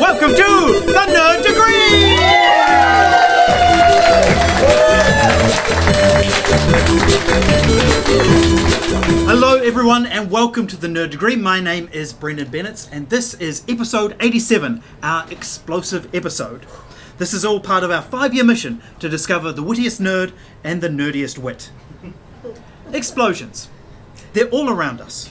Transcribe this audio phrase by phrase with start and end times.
[0.00, 2.16] Welcome to the Nerd Degree!
[9.26, 11.36] Hello, everyone, and welcome to the Nerd Degree.
[11.36, 16.64] My name is Brendon Bennetts, and this is episode 87, our explosive episode.
[17.18, 20.32] This is all part of our five year mission to discover the wittiest nerd
[20.64, 21.70] and the nerdiest wit.
[22.94, 23.68] Explosions.
[24.32, 25.30] They're all around us.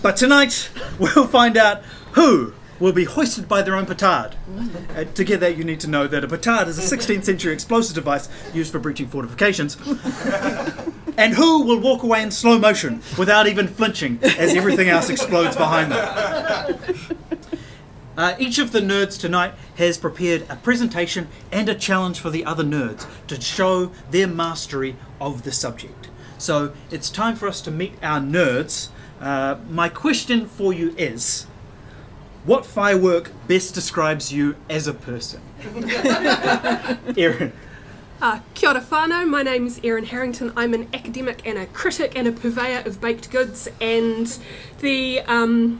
[0.00, 1.82] But tonight, we'll find out
[2.12, 4.36] who will be hoisted by their own petard.
[4.96, 7.52] Uh, to get that, you need to know that a petard is a 16th century
[7.52, 9.76] explosive device used for breaching fortifications.
[11.16, 15.56] and who will walk away in slow motion without even flinching as everything else explodes
[15.56, 16.78] behind them.
[18.18, 22.44] Uh, each of the nerds tonight has prepared a presentation and a challenge for the
[22.44, 26.08] other nerds to show their mastery of the subject.
[26.36, 28.88] So it's time for us to meet our nerds.
[29.20, 31.44] Uh, my question for you is
[32.44, 35.40] what firework best describes you as a person?
[37.16, 37.52] Erin.
[38.20, 40.52] Uh, kia ora whānau, my name is Erin Harrington.
[40.56, 43.68] I'm an academic and a critic and a purveyor of baked goods.
[43.80, 44.36] And
[44.80, 45.78] the um,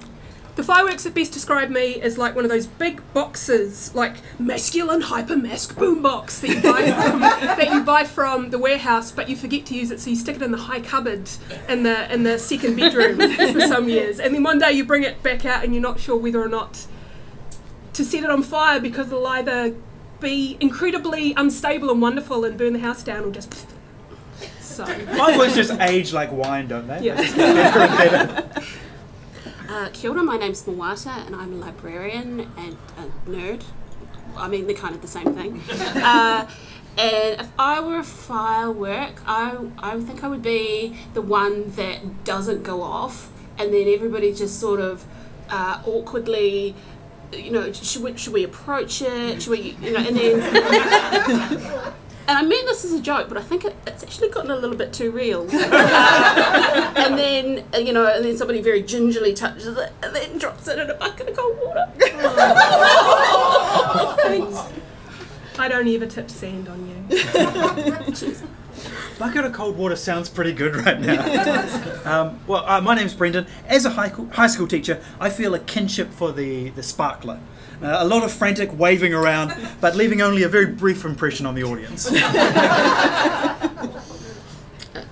[0.59, 5.01] the fireworks that best describe me is like one of those big boxes, like masculine
[5.03, 7.21] hypermask boombox that you buy from
[7.61, 10.35] that you buy from the warehouse, but you forget to use it, so you stick
[10.35, 11.31] it in the high cupboard
[11.69, 13.19] in the in the second bedroom
[13.53, 16.01] for some years, and then one day you bring it back out and you're not
[16.01, 16.87] sure whether or not
[17.93, 19.77] to set it on fire because it'll either
[20.19, 23.55] be incredibly unstable and wonderful and burn the house down or just
[24.61, 24.85] so.
[24.85, 27.03] Fireworks just age like wine, don't they?
[27.03, 28.51] yeah
[29.69, 33.63] Uh, kia ora, my name's Moata and I'm a librarian and a nerd.
[34.35, 35.61] I mean, they're kind of the same thing.
[36.03, 36.49] uh,
[36.97, 42.25] and if I were a firework, I, I think I would be the one that
[42.25, 45.05] doesn't go off and then everybody just sort of
[45.51, 46.75] uh, awkwardly,
[47.35, 49.43] you know, should we, should we approach it?
[49.43, 51.85] Should we, you know, and then.
[52.29, 54.57] And I mean this as a joke, but I think it, it's actually gotten a
[54.57, 55.49] little bit too real.
[56.99, 60.69] And then, uh, you know, and then somebody very gingerly touches it and then drops
[60.69, 61.87] it in a bucket of cold water.
[65.59, 66.97] I don't ever tip sand on you
[69.19, 71.23] Bucket of cold water sounds pretty good right now.
[72.05, 73.47] um, well, uh, my name's Brendon.
[73.67, 77.41] As a high, high school teacher, I feel a kinship for the, the sparkler.
[77.81, 81.55] Uh, a lot of frantic waving around, but leaving only a very brief impression on
[81.55, 82.09] the audience.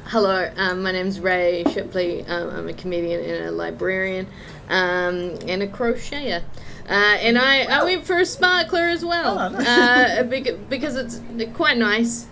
[0.09, 2.25] Hello, um, my name's Ray Shipley.
[2.27, 4.27] Um, I'm a comedian and a librarian
[4.69, 6.43] um, and a crocheter.
[6.89, 9.67] Uh, and I, I went for a sparkler as well Oh, nice.
[9.67, 10.23] uh,
[10.69, 11.21] because it's
[11.55, 12.27] quite nice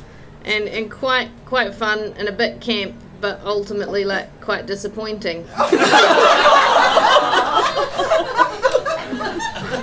[0.45, 5.45] and, and quite quite fun and a bit camp, but ultimately like quite disappointing.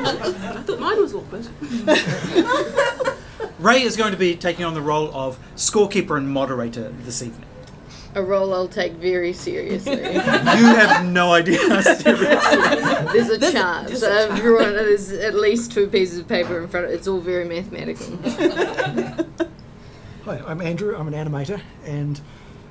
[0.05, 1.47] I thought mine was awkward.
[3.59, 7.47] Ray is going to be taking on the role of scorekeeper and moderator this evening.
[8.13, 9.93] A role I'll take very seriously.
[10.01, 12.43] You have no idea how serious.
[13.13, 13.89] There's a chart.
[13.91, 17.19] So uh, everyone, there's at least two pieces of paper in front of It's all
[17.19, 18.17] very mathematical.
[20.25, 20.95] Hi, I'm Andrew.
[20.95, 22.19] I'm an animator, and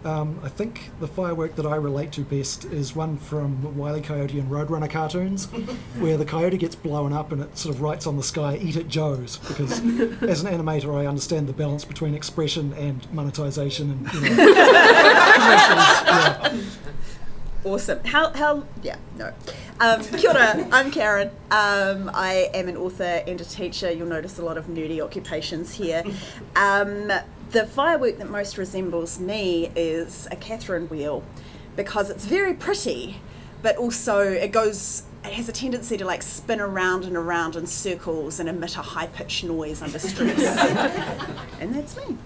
[0.04, 4.00] um, I think the firework that I relate to best is one from Wile E.
[4.00, 5.46] Coyote and Roadrunner cartoons,
[5.98, 8.76] where the coyote gets blown up and it sort of writes on the sky, "Eat
[8.76, 9.72] it, Joes." Because
[10.22, 14.54] as an animator, I understand the balance between expression and monetization, and you know.
[16.10, 16.60] Yeah.
[17.62, 18.02] Awesome.
[18.04, 19.34] How, how, yeah, no.
[19.80, 21.28] Um, kia ora, I'm Karen.
[21.50, 23.90] Um, I am an author and a teacher.
[23.90, 26.02] You'll notice a lot of nerdy occupations here.
[26.56, 27.12] Um,
[27.50, 31.22] the firework that most resembles me is a Catherine wheel
[31.76, 33.20] because it's very pretty,
[33.62, 37.66] but also it goes, it has a tendency to like spin around and around in
[37.66, 40.38] circles and emit a high pitched noise under stress.
[41.60, 42.16] and that's me.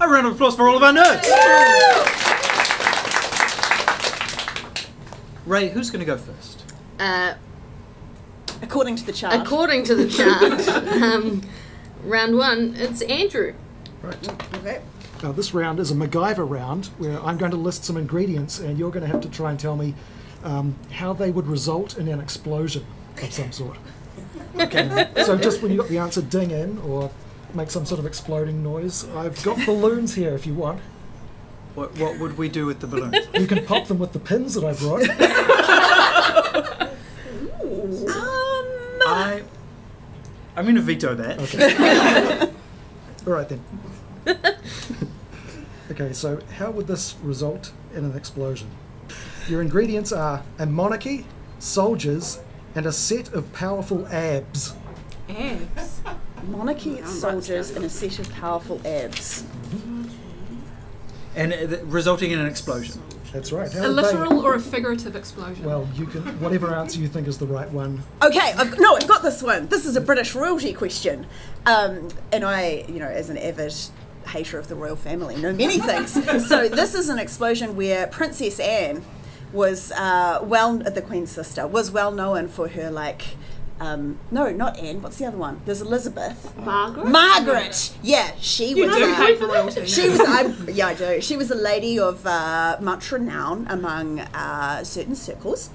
[0.00, 1.26] A round of applause for all of our nerds.
[5.46, 6.64] Ray, who's going to go first?
[6.98, 7.34] Uh,
[8.62, 9.34] According to the chart.
[9.34, 10.68] according to the chart,
[11.02, 11.42] um,
[12.04, 13.54] round one, it's Andrew.
[14.02, 14.28] Right.
[14.54, 14.80] okay.
[15.22, 18.78] Now, this round is a MacGyver round where I'm going to list some ingredients, and
[18.78, 19.94] you're going to have to try and tell me
[20.42, 22.86] um, how they would result in an explosion
[23.22, 23.76] of some sort.
[24.58, 25.08] Okay.
[25.24, 27.10] So, just when you got the answer, ding in or
[27.54, 29.06] make some sort of exploding noise.
[29.10, 30.80] I've got balloons here if you want.
[31.74, 33.16] what, what would we do with the balloons?
[33.34, 35.02] You can pop them with the pins that I brought.
[37.62, 39.42] Um, I,
[40.56, 42.50] I'm going to veto that.
[43.30, 43.62] All right then.
[45.92, 48.70] Okay, so how would this result in an explosion?
[49.48, 51.26] Your ingredients are a monarchy,
[51.58, 52.38] soldiers,
[52.76, 54.72] and a set of powerful abs.
[55.28, 56.00] Abs.
[56.44, 59.44] Monarchy, soldiers, and a set of powerful abs.
[61.34, 63.02] And uh, th- resulting in an explosion.
[63.32, 63.72] That's right.
[63.72, 65.64] How A literal or a figurative explosion?
[65.64, 68.02] Well, you can whatever answer you think is the right one.
[68.22, 69.68] Okay, I've, no, I've got this one.
[69.68, 71.26] This is a British royalty question.
[71.66, 73.74] Um, and I, you know, as an avid
[74.26, 76.12] hater of the royal family, know many things.
[76.48, 79.02] so this is an explosion where Princess Anne
[79.52, 83.22] was uh, well, the Queen's sister, was well known for her, like,
[83.80, 85.62] um, no, not Anne, what's the other one?
[85.64, 86.54] There's Elizabeth.
[86.58, 87.06] Margaret?
[87.08, 87.92] Margaret!
[88.02, 88.96] Yeah, she you was.
[88.96, 89.86] do uh, royalty.
[89.86, 91.20] She was, I, yeah, I do.
[91.20, 95.70] She was a lady of uh, much renown among uh, certain circles,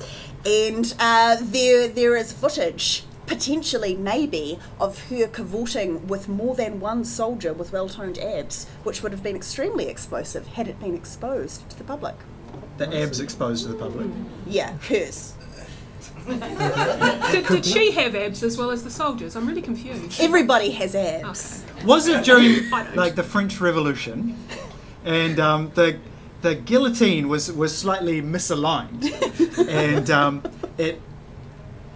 [0.46, 7.04] and uh, there there is footage, potentially maybe, of her cavorting with more than one
[7.04, 11.78] soldier with well-toned abs, which would have been extremely explosive had it been exposed to
[11.78, 12.16] the public.
[12.78, 14.07] The abs exposed to the public.
[14.46, 15.34] Yeah, hers.
[16.25, 19.36] Did, did she have abs as well as the soldiers?
[19.36, 20.19] I'm really confused.
[20.19, 21.63] Everybody has abs.
[21.86, 24.38] Was it during like the French Revolution,
[25.04, 25.98] and um, the
[26.42, 29.04] the guillotine was was slightly misaligned,
[29.69, 30.44] and um,
[30.77, 31.01] it.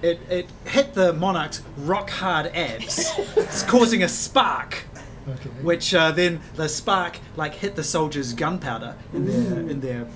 [0.02, 4.86] It, it hit the monarch's rock hard abs, it's causing a spark,
[5.28, 5.50] Okay.
[5.62, 10.08] which uh, then the spark like hit the soldiers' gunpowder in their in their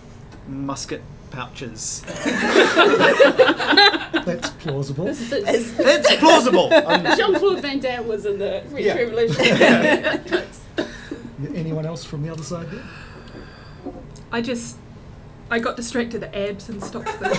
[0.48, 1.02] musket
[1.34, 2.02] pouches.
[4.26, 5.08] That's plausible.
[5.10, 6.72] As- It's plausible.
[6.86, 8.94] Um, Jean Claude Van Damme was in the French Yeah.
[8.96, 9.46] Revolution.
[11.56, 12.84] Anyone else from the other side there?
[14.32, 14.78] I just.
[15.52, 17.38] I got distracted at abs and stopped thinking.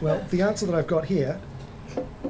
[0.00, 1.40] Well, the answer that I've got here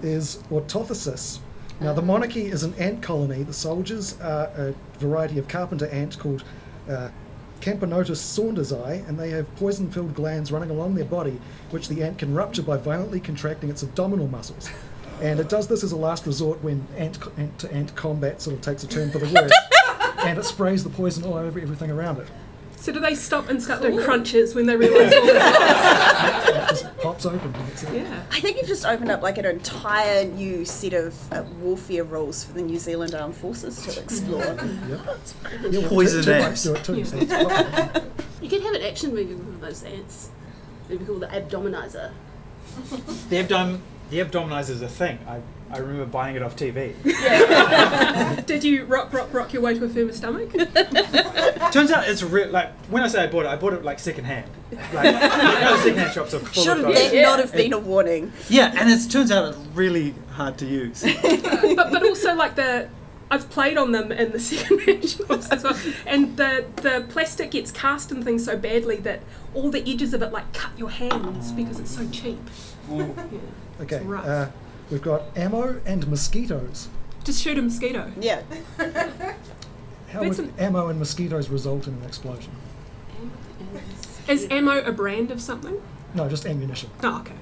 [0.03, 1.38] is autothysis.
[1.81, 3.43] Now, the monarchy is an ant colony.
[3.44, 6.43] The soldiers are a variety of carpenter ant called
[6.91, 7.09] uh,
[7.60, 11.40] Camponotus saundersi, and they have poison filled glands running along their body,
[11.70, 14.70] which the ant can rupture by violently contracting its abdominal muscles.
[15.20, 17.19] And it does this as a last resort when ant
[17.58, 19.52] to ant combat sort of takes a turn for the worse.
[20.25, 22.28] and it sprays the poison all over everything around it.
[22.76, 26.44] So do they stop and start doing crunches when they realise all this?
[27.19, 27.55] It just pops open.
[27.61, 28.23] And it's, Yeah.
[28.31, 32.44] I think you've just opened up like an entire new set of uh, warfare rules
[32.44, 34.43] for the New Zealand Armed Forces to explore.
[34.44, 34.61] Yep.
[35.70, 36.65] Yeah, Poison termites ants.
[36.65, 37.05] do it too.
[37.05, 37.17] So
[38.43, 40.31] you could have an action movie with one those ants.
[40.88, 42.12] It'd be called the Abdominizer.
[43.29, 45.19] The abdom the abdominizer is a thing.
[45.26, 46.94] I, I remember buying it off TV.
[48.47, 50.50] Did you rock, rock, rock your way to a firmer stomach?
[51.73, 52.49] Turns out it's real.
[52.49, 54.50] Like when I say I bought it, I bought it like second hand.
[54.93, 57.12] Like you know, second hand shops are full Should of have those.
[57.12, 58.32] that not have been a warning?
[58.49, 61.03] Yeah, and it turns out it's really hard to use.
[61.23, 62.88] but but also like the
[63.31, 67.50] I've played on them in the second hand shops as well, and the the plastic
[67.50, 69.20] gets cast and things so badly that
[69.55, 72.41] all the edges of it like cut your hands because it's so cheap.
[72.91, 73.09] Yeah.
[73.82, 74.00] Okay.
[74.00, 74.26] rough.
[74.26, 74.49] Uh,
[74.90, 76.88] We've got ammo and mosquitoes.
[77.25, 78.11] Just shoot a mosquito.
[78.19, 78.43] Yeah.
[80.12, 82.52] How That's would ammo and mosquitoes result in an explosion?
[84.26, 85.81] Is ammo a brand of something?
[86.14, 86.90] No, just ammunition.
[87.02, 87.35] Oh, okay.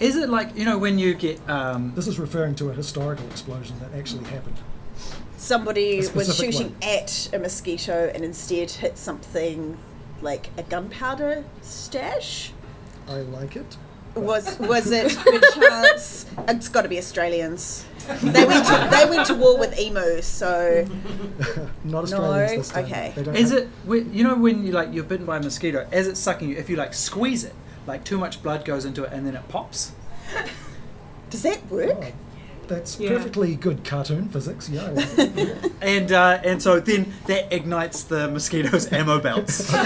[0.00, 3.26] Is it like you know when you get um, This is referring to a historical
[3.26, 4.56] explosion that actually happened.
[5.36, 6.82] Somebody A was specific shooting one.
[6.82, 9.78] at a mosquito and instead hit something
[10.20, 12.52] like a gunpowder stash.
[13.08, 13.76] I like it.
[14.14, 16.26] Was was it perchance?
[16.48, 17.84] It's got to be Australians.
[18.22, 20.84] They went to they went to war with emus, so
[21.84, 22.56] Not Australians No?
[22.56, 22.84] this time.
[22.86, 23.12] Okay.
[23.40, 26.18] Is it when- you know when you like you're bitten by a mosquito as it's
[26.18, 27.54] sucking you if you like squeeze it
[27.86, 29.92] like too much blood goes into it and then it pops.
[31.30, 31.96] does that work?
[32.02, 32.12] Oh,
[32.66, 33.10] that's Yeah.
[33.10, 34.68] perfectly good cartoon physics.
[34.68, 34.90] Yeah.
[34.96, 35.54] I.
[35.82, 39.72] And uh, and so then that ignites the mosquito's ammo belts.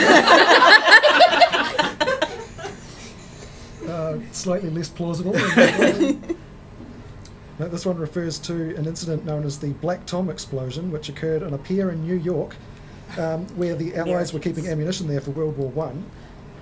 [3.95, 5.35] uh, slightly less plausible.
[7.57, 11.45] Now, this one refers to an incident known as the Black Tom explosion, which occurred
[11.45, 12.57] on a pier in New York,
[13.17, 16.05] um, where the Allies were keeping ammunition there for World War One.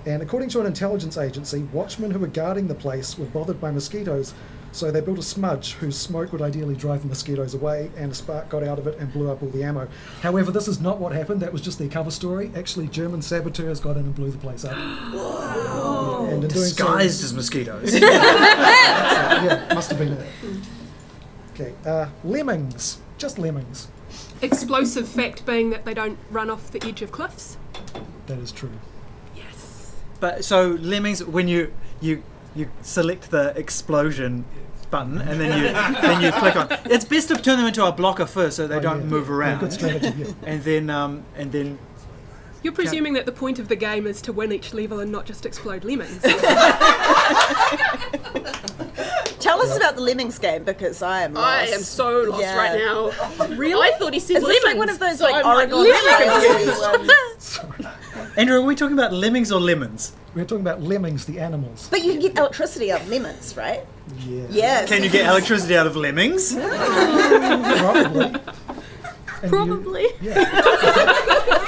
[0.05, 3.71] And according to an intelligence agency, watchmen who were guarding the place were bothered by
[3.71, 4.35] mosquitoes,
[4.71, 8.15] so they built a smudge whose smoke would ideally drive the mosquitoes away, and a
[8.15, 9.87] spark got out of it and blew up all the ammo.
[10.21, 11.41] However, this is not what happened.
[11.41, 12.51] That was just their cover story.
[12.55, 14.77] Actually, German saboteurs got in and blew the place up.
[16.43, 17.93] And in doing so- Disguised as mosquitoes.
[17.99, 20.27] yeah, must have been it.
[21.53, 22.99] Okay, uh, lemmings.
[23.17, 23.87] Just lemmings.
[24.41, 27.57] Explosive fact being that they don't run off the edge of cliffs.
[28.27, 28.71] That is true.
[29.35, 29.93] Yes.
[30.19, 31.71] But so lemmings, when you
[32.01, 32.23] you
[32.55, 34.45] you select the explosion
[34.91, 35.71] button, and then you
[36.01, 36.67] then you click on.
[36.85, 39.05] It's best to turn them into a blocker first, so they Oh, don't yeah.
[39.05, 39.59] move Yeah, around.
[39.59, 40.13] good strategy.
[40.17, 40.27] Yeah.
[40.45, 41.77] And then um, and then
[42.63, 45.25] You're presuming that the point of the game is to win each level and not
[45.25, 46.21] just explode lemons.
[49.39, 51.45] Tell us about the Lemmings game because I am lost.
[51.45, 52.55] I am so lost Yeah.
[52.55, 53.11] right now.
[53.57, 53.89] Really?
[53.89, 56.63] I thought he said Is this like one of those so like I'm Oregon literally
[56.65, 57.59] Trail ones?
[58.37, 60.13] Andrew, are we talking about lemmings or lemons?
[60.33, 61.87] We're talking about lemmings, the animals.
[61.91, 63.81] But you can get electricity out of lemons, right?
[64.25, 64.45] Yeah.
[64.49, 64.87] Yes.
[64.89, 66.53] Can you get electricity out of lemmings?
[66.55, 68.33] Probably.
[69.43, 70.07] And you- Probably.
[70.21, 70.49] yeah.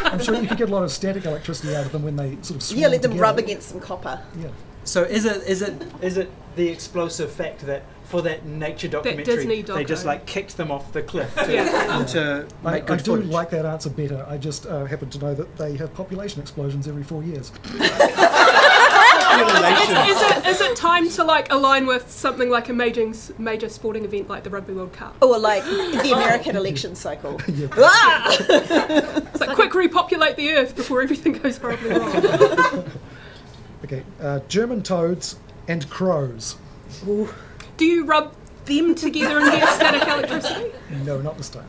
[0.05, 2.37] I'm sure you could get a lot of static electricity out of them when they
[2.41, 3.21] sort of swarm Yeah, let them together.
[3.23, 4.21] rub against some copper.
[4.39, 4.47] Yeah.
[4.85, 9.23] So is it is it is it the explosive fact that for that nature documentary
[9.25, 12.05] Disney they just like kicked them off the cliff to, Yeah.
[12.05, 13.29] to I, make I good do footage?
[13.31, 14.23] like that answer better.
[14.29, 17.51] I just uh, happen to know that they have population explosions every four years.
[19.25, 19.95] Population.
[20.07, 24.05] is, it, is it time to like align with something like a major major sporting
[24.05, 25.15] event like the Rugby World Cup?
[25.21, 27.39] Or like the American election cycle.
[27.55, 27.67] Yeah.
[27.77, 28.35] Ah!
[28.39, 32.91] It's like quick repopulate the earth before everything goes horribly wrong.
[33.83, 34.03] Okay.
[34.19, 36.55] Uh, German toads and crows.
[37.05, 38.33] Do you rub
[38.65, 40.71] them together and get static electricity?
[41.03, 41.67] No, not this time.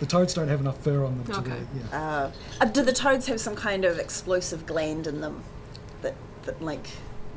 [0.00, 1.50] The toads don't have enough fur on them to Okay.
[1.52, 2.02] really, yeah.
[2.02, 5.44] Uh, uh, do the toads have some kind of explosive gland in them
[6.00, 6.86] that, that like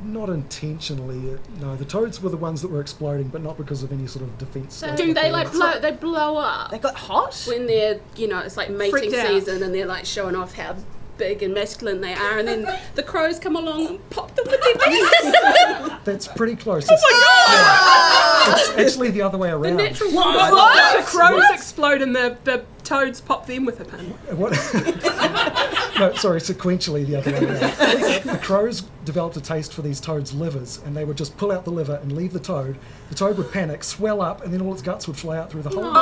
[0.04, 1.34] Not intentionally.
[1.34, 4.08] uh, No, the toads were the ones that were exploding, but not because of any
[4.08, 4.76] sort of defense.
[4.76, 5.80] So do they like blow?
[5.80, 7.46] They blow up they got hot?
[7.48, 9.28] when they're you know it's like mating Freaked out.
[9.28, 10.76] season and they're like showing off how
[11.18, 14.62] big and masculine they are, and then the crows come along and pop them with
[14.62, 16.04] their beaks.
[16.04, 16.86] That's pretty close.
[16.92, 18.60] Oh my god!
[18.78, 19.78] It's actually the other way the around.
[19.78, 24.08] natural The crows explode and the, the toads pop them with a pin.
[24.38, 24.52] What?
[26.00, 28.24] no, sorry, sequentially the other way around.
[28.26, 31.64] The crows developed a taste for these toads' livers, and they would just pull out
[31.64, 32.78] the liver and leave the toad.
[33.10, 35.62] The toad would panic, swell up, and then all its guts would fly out through
[35.62, 35.86] the hole.
[35.86, 36.00] in the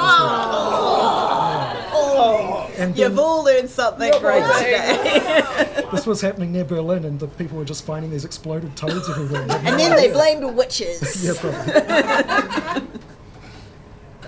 [1.96, 2.82] Oh, liver.
[2.82, 5.44] And you've all learned something great today.
[5.92, 9.42] this was happening near Berlin, and the people were just finding these exploded toads everywhere.
[9.64, 11.24] And then they blamed witches.
[11.24, 11.74] Yeah, probably.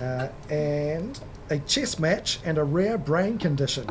[0.00, 1.18] uh, and
[1.50, 3.86] a chess match and a rare brain condition.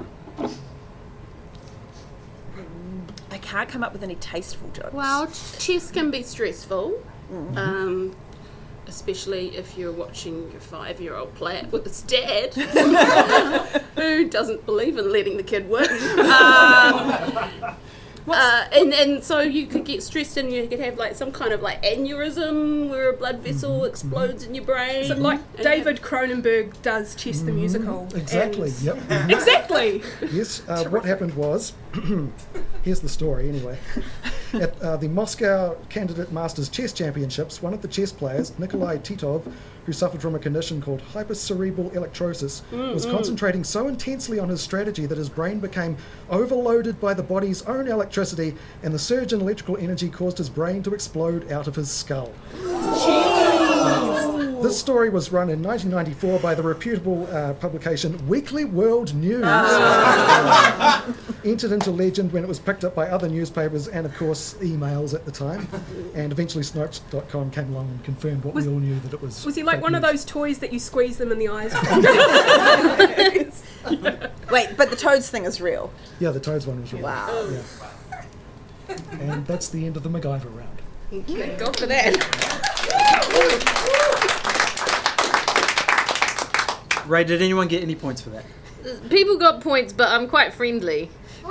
[3.45, 4.91] Can't come up with any tasteful jokes.
[4.93, 5.27] Well,
[5.59, 6.99] chess can be stressful,
[7.55, 8.15] um,
[8.87, 12.53] especially if you're watching your five-year-old play it with his dad,
[13.95, 15.87] who doesn't believe in letting the kid win.
[16.25, 17.75] Um,
[18.27, 21.51] uh, and, and so you could get stressed and you could have like some kind
[21.53, 25.03] of like aneurysm where a blood vessel explodes in your brain.
[25.03, 28.07] Is it like And David Cronenberg does Chess the Musical?
[28.15, 28.97] Exactly, yep.
[29.29, 30.01] Exactly!
[30.31, 31.73] Yes, uh, what happened was,
[32.83, 33.77] here's the story anyway.
[34.61, 39.51] At uh, the Moscow Candidate Masters Chess Championships, one of the chess players, Nikolai Titov,
[39.85, 45.05] who suffered from a condition called hypercerebral electrosis, was concentrating so intensely on his strategy
[45.05, 45.97] that his brain became
[46.29, 50.81] overloaded by the body's own electricity, and the surge in electrical energy caused his brain
[50.83, 52.31] to explode out of his skull.
[54.65, 59.43] This story was run in 1994 by the reputable uh, publication Weekly World News.
[61.45, 65.13] Entered into legend when it was picked up by other newspapers and, of course, emails
[65.13, 65.67] at the time.
[66.15, 69.45] And eventually Snopes.com came along and confirmed what Was- we all knew that it was.
[69.45, 71.71] Was he like fake one of those toys that you squeeze them in the eyes?
[74.51, 75.93] Wait, but the toads thing is real.
[76.19, 77.03] Yeah, the Toads one was real.
[77.03, 77.49] Wow.
[78.89, 78.97] Yeah.
[79.11, 80.81] And that's the end of the MacGyver round.
[81.27, 82.63] Thank God for that.
[87.07, 88.45] Ray, did anyone get any points for that?
[89.09, 91.05] People got points, but I'm quite friendly.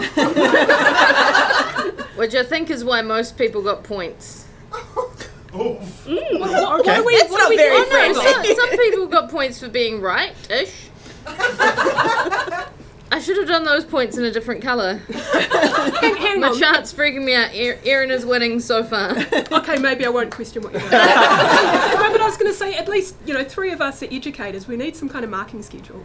[2.17, 4.47] Which I think is why most people got points.
[4.73, 6.41] Mm.
[6.41, 7.91] What are we, That's what are not we very doing?
[7.91, 8.25] friendly.
[8.25, 10.89] Some, some people got points for being right-ish.
[13.14, 14.94] I should have done those points in a different colour.
[15.09, 16.59] Hang, hang My on.
[16.59, 17.50] chart's freaking me out.
[17.54, 19.14] Erin is winning so far.
[19.54, 20.90] Okay, maybe I won't question what you're doing.
[20.92, 24.06] no, but I was going to say, at least, you know, three of us are
[24.11, 24.66] educators.
[24.66, 26.02] We need some kind of marking schedule.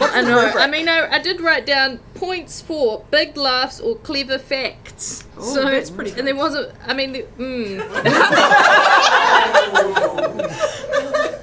[0.00, 0.50] I know.
[0.56, 5.24] I mean, I, I did write down points for big laughs or clever facts.
[5.38, 6.72] so that's pretty And there wasn't.
[6.86, 7.78] I mean, the, mm.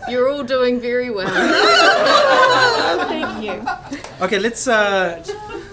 [0.09, 1.27] You're all doing very well.
[3.07, 3.61] Thank you.
[4.21, 5.23] Okay, let's uh,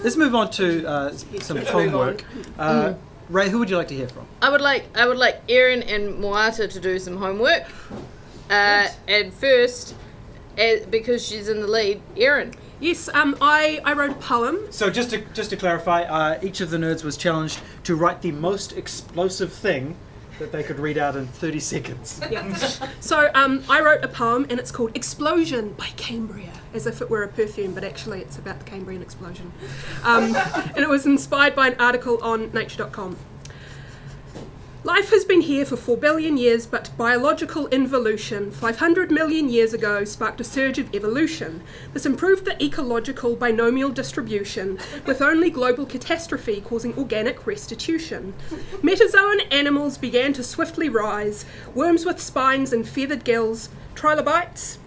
[0.02, 2.24] let's move on to uh, some homework.
[2.58, 2.94] Uh,
[3.28, 4.26] Ray, who would you like to hear from?
[4.40, 4.84] I would like.
[4.96, 7.64] I would like Erin and Moata to do some homework.
[8.50, 9.94] Uh, and first,
[10.58, 12.54] uh, because she's in the lead, Erin.
[12.80, 14.58] Yes, um, I, I wrote a poem.
[14.70, 18.22] So just to just to clarify, uh, each of the nerds was challenged to write
[18.22, 19.96] the most explosive thing
[20.40, 22.20] that they could read out in 30 seconds.
[22.30, 22.52] Yeah.
[23.00, 27.10] So um, I wrote a poem and it's called Explosion by Cambria, as if it
[27.10, 29.52] were a perfume, but actually it's about the Cambrian explosion.
[30.02, 30.34] Um,
[30.74, 33.16] and it was inspired by an article on nature.com.
[34.84, 40.02] Life has been here for 4 billion years, but biological involution 500 million years ago
[40.02, 41.62] sparked a surge of evolution.
[41.92, 48.34] This improved the ecological binomial distribution, with only global catastrophe causing organic restitution.
[48.82, 51.44] Metazoan animals began to swiftly rise,
[51.76, 54.78] worms with spines and feathered gills, trilobites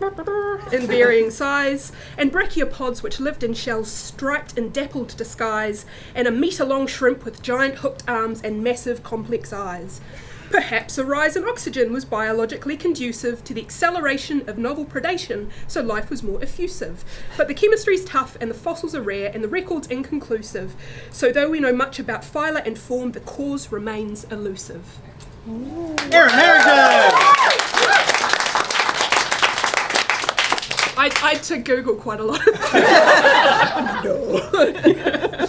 [0.71, 6.31] in varying size, and brachiopods which lived in shells striped in dappled disguise, and a
[6.31, 10.01] metre long shrimp with giant hooked arms and massive complex eyes.
[10.50, 15.81] Perhaps a rise in oxygen was biologically conducive to the acceleration of novel predation, so
[15.81, 17.03] life was more effusive.
[17.35, 20.75] But the chemistry's tough and the fossils are rare and the record's inconclusive.
[21.12, 25.00] So though we know much about phyla and form, the cause remains elusive.
[25.47, 28.14] Erin Harrington!
[31.05, 32.41] I, I had to Google quite a lot.
[34.03, 35.47] no.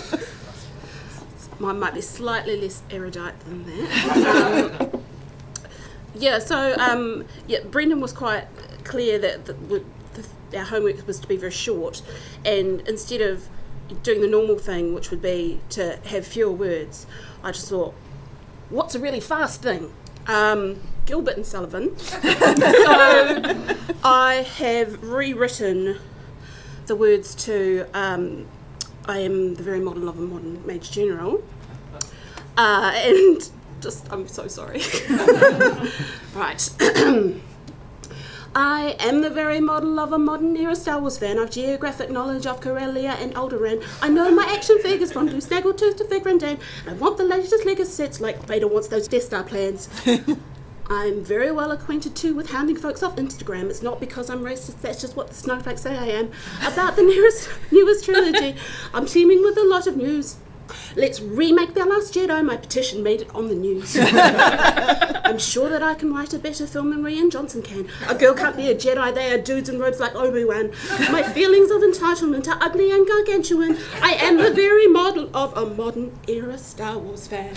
[1.58, 4.90] Mine might be slightly less erudite than that.
[6.16, 8.46] Um, yeah, so um, yeah, Brendon was quite
[8.84, 9.84] clear that the, the,
[10.14, 12.00] the, our homework was to be very short,
[12.42, 13.48] and instead of
[14.02, 17.06] doing the normal thing, which would be to have fewer words,
[17.42, 17.92] I just thought,
[18.70, 19.92] what's a really fast thing?
[20.26, 21.97] Um, Gilbert and Sullivan.
[21.99, 22.18] so
[24.04, 25.99] I have rewritten
[26.87, 28.47] the words to um,
[29.06, 31.42] I am the very model of a modern Major General.
[32.56, 34.83] Uh, and just, I'm so sorry.
[36.35, 36.71] right.
[38.58, 41.38] I am the very model of a modern era Star Wars fan.
[41.38, 43.84] I've geographic knowledge of Corellia and Alderaan.
[44.00, 46.58] I know my action figures from Blue Snaggletooth to Figrin D'an.
[46.88, 49.90] I want the latest Lego sets like Vader wants those Death Star plans.
[50.88, 53.68] I'm very well acquainted too with hounding folks off Instagram.
[53.68, 56.30] It's not because I'm racist, that's just what the snowflakes say I am.
[56.66, 58.56] About the newest, newest trilogy,
[58.94, 60.36] I'm teaming with a lot of news.
[60.96, 62.44] Let's remake The Last Jedi.
[62.44, 63.96] My petition made it on the news.
[65.26, 67.88] I'm sure that I can write a better film than Rian Johnson can.
[68.09, 70.70] A girl can't be a Jedi, they are dudes in robes like Obi-Wan.
[71.11, 73.76] My feelings of entitlement are ugly and gargantuan.
[74.00, 77.55] I am the very model of a modern era Star Wars fan.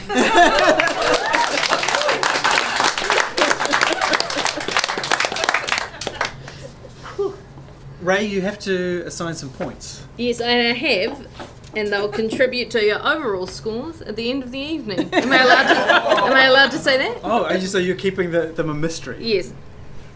[8.02, 10.06] Ray, you have to assign some points.
[10.17, 11.28] Yes, and I have,
[11.75, 15.13] and they'll contribute to your overall scores at the end of the evening.
[15.13, 16.23] Am I allowed to?
[16.25, 17.19] am I allowed to say that?
[17.23, 19.17] Oh, are you, so you're keeping the, them a mystery?
[19.19, 19.53] Yes.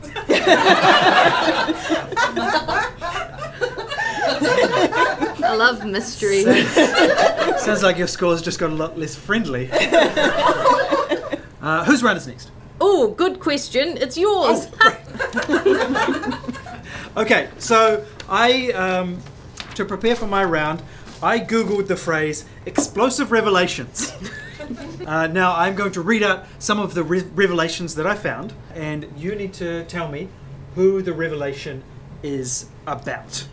[5.45, 6.43] I love mystery.
[7.57, 9.69] Sounds like your score's just got a lot less friendly.
[11.63, 12.51] Uh, whose round is next?
[12.81, 13.95] Oh, good question.
[13.95, 14.67] It's yours.
[17.15, 19.19] Okay, so I, um,
[19.75, 20.81] to prepare for my round,
[21.23, 24.11] I googled the phrase explosive revelations.
[25.07, 28.51] uh, now I'm going to read out some of the re- revelations that I found,
[28.75, 30.27] and you need to tell me
[30.75, 31.81] who the revelation
[32.23, 33.47] is about.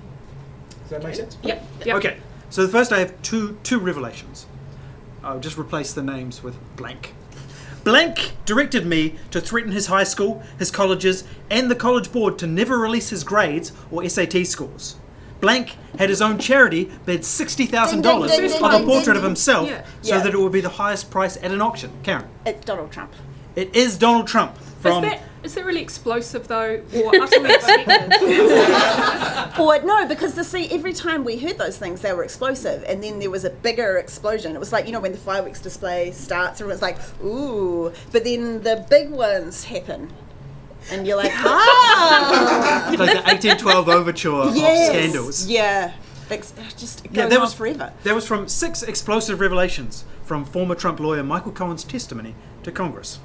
[0.81, 1.39] Does that make sense?
[1.45, 1.65] Yep.
[1.85, 1.97] yep.
[1.97, 2.17] Okay,
[2.51, 4.47] so the first I have two two revelations.
[5.23, 7.15] I'll just replace the names with blank.
[7.85, 12.49] Blank directed me to threaten his high school, his colleges, and the college board to
[12.49, 14.97] never release his grades or SAT scores.
[15.41, 18.31] Blank had his own charity bid sixty thousand dollars
[18.63, 19.85] on a portrait of himself Yeah.
[20.03, 20.23] so Yeah.
[20.23, 21.91] that it would be the highest price at an auction.
[22.03, 23.13] Karen, It's Donald Trump.
[23.57, 25.05] it is Donald Trump from.
[25.05, 28.13] is that is that really explosive though, or utterly expected?
[29.59, 33.03] Or no, because the see, every time we heard those things, they were explosive, and
[33.03, 34.55] then there was a bigger explosion.
[34.55, 38.63] It was like you know when the fireworks display starts, everyone's like, "Ooh!" But then
[38.63, 40.13] the big ones happen,
[40.91, 45.47] and you're like, "Ah!" like the 1812 overture of scandals.
[45.47, 45.93] Yeah,
[46.31, 47.93] Ex- just it Yeah, that was forever.
[48.05, 53.19] That was from six explosive revelations from former Trump lawyer Michael Cohen's testimony to Congress.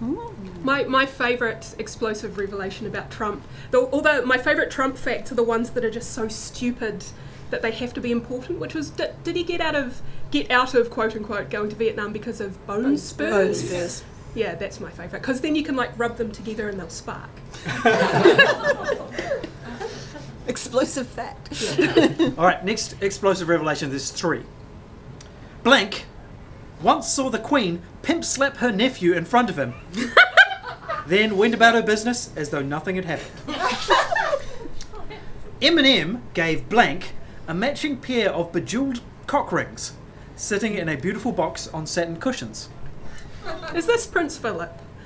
[0.64, 5.44] My, my favourite explosive revelation about Trump, though, although my favourite Trump facts are the
[5.44, 7.06] ones that are just so stupid
[7.52, 10.50] that they have to be important, which was did, did he get out of get
[10.50, 13.30] out of quote unquote going to Vietnam because of bone spurs?
[13.30, 14.04] Bone spurs.
[14.36, 17.30] Yeah, that's my favourite because then you can like rub them together and they'll spark.
[20.48, 21.50] Explosive fact.
[22.38, 23.90] All right, next explosive revelation.
[23.90, 24.44] There's three.
[25.64, 26.06] Blank
[26.82, 29.74] once saw the Queen pimp slap her nephew in front of him,
[31.08, 33.58] then went about her business as though nothing had happened.
[35.62, 37.14] Eminem gave Blank
[37.48, 39.94] a matching pair of bejeweled cock rings,
[40.36, 42.70] sitting in a beautiful box on satin cushions.
[43.76, 44.72] Is this Prince Philip?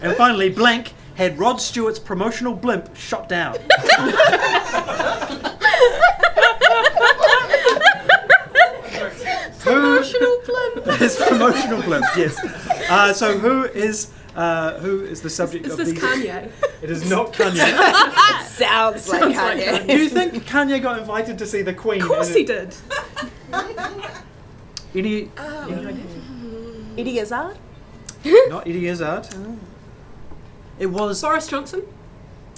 [0.00, 3.56] and finally, blank had Rod Stewart's promotional blimp shot down.
[9.60, 10.86] Promotional blimp.
[10.98, 12.38] His promotional blimp, yes.
[12.88, 16.02] Uh, so who is uh, who is the subject Is of this these?
[16.02, 16.50] Kanye?
[16.82, 17.56] It is not Kanye.
[18.44, 19.86] Sounds like Sounds like Kanye.
[19.86, 22.00] Do you think Kanye got invited to see the Queen?
[22.00, 22.74] Of course he did.
[24.94, 26.04] Any, any idea?
[26.98, 27.56] Eddie Izzard?
[28.48, 29.28] Not Eddie Izzard.
[29.34, 29.56] Oh.
[30.78, 31.82] It was Boris Johnson?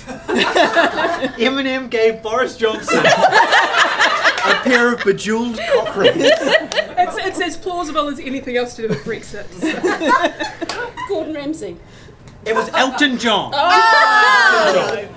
[1.38, 6.28] Eminem gave Boris Johnson a pair of bejeweled cock rings.
[6.94, 9.46] It's, it's as plausible as anything else to do with Brexit.
[9.58, 10.90] so.
[11.08, 11.76] Gordon Ramsay.
[12.46, 13.50] It was Elton John.
[13.52, 15.08] Oh!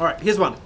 [0.00, 0.56] All right, here's one.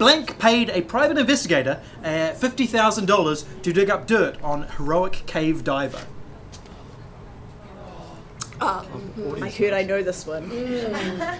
[0.00, 6.00] Blank paid a private investigator uh, $50,000 to dig up dirt on heroic cave diver.
[8.62, 10.48] I heard I know this one.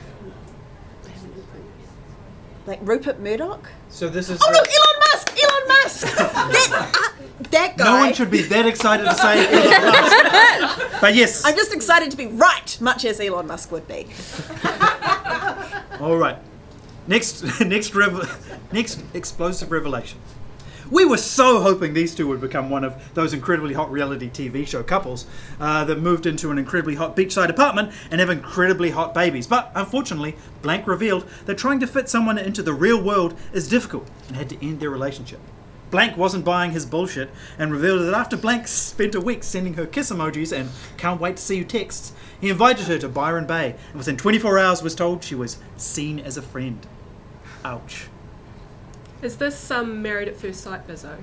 [2.66, 3.66] like Rupert Murdoch?
[3.88, 4.38] So this is.
[4.42, 5.32] Oh, look, Elon Musk!
[5.42, 6.16] Elon Musk!
[6.18, 7.84] that, uh, that guy.
[7.84, 10.16] no one should be that excited to say Elon Musk.
[11.00, 11.46] But yes.
[11.46, 14.06] I'm just excited to be right, much as Elon Musk would be.
[15.98, 16.36] All right.
[17.10, 17.92] Next, next,
[18.72, 20.20] next explosive revelation.
[20.92, 24.64] We were so hoping these two would become one of those incredibly hot reality TV
[24.64, 25.26] show couples
[25.58, 29.48] uh, that moved into an incredibly hot beachside apartment and have incredibly hot babies.
[29.48, 34.08] But unfortunately, Blank revealed that trying to fit someone into the real world is difficult
[34.28, 35.40] and had to end their relationship.
[35.90, 39.86] Blank wasn't buying his bullshit and revealed that after Blank spent a week sending her
[39.86, 43.74] kiss emojis and can't wait to see you texts, he invited her to Byron Bay
[43.88, 46.86] and within 24 hours was told she was seen as a friend.
[47.64, 48.06] Ouch.
[49.22, 51.16] Is this um, Married at First Sight, Bizzo?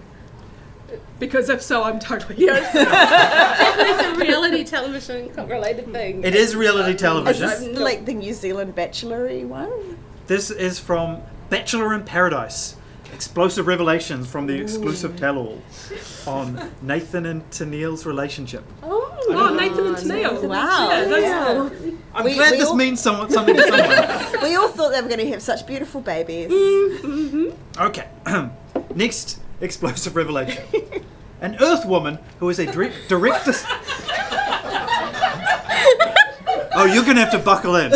[1.19, 2.71] Because if so, I'm totally yes.
[2.73, 6.23] It's a reality television related thing.
[6.23, 7.47] It is reality Is television.
[7.47, 9.97] this like the New Zealand Bachelory one?
[10.27, 12.75] This is from Bachelor in Paradise.
[13.13, 15.61] Explosive revelations from the exclusive tell-all
[16.27, 18.63] on Nathan and Tennille's relationship.
[18.83, 20.43] Oh, Oh, Nathan and Tennille.
[20.47, 20.89] Wow.
[20.89, 21.91] Yeah, those- Yeah.
[22.17, 24.41] I'm We- glad we this all- means someone, something to someone.
[24.41, 26.49] We all thought they were going to have such beautiful babies.
[26.51, 27.81] Mm-hmm.
[27.81, 28.07] Okay.
[28.95, 30.63] Next explosive revelation.
[31.41, 33.63] An Earth woman who is a direct, direct dis-
[36.79, 37.91] Oh, you're going to have to buckle in.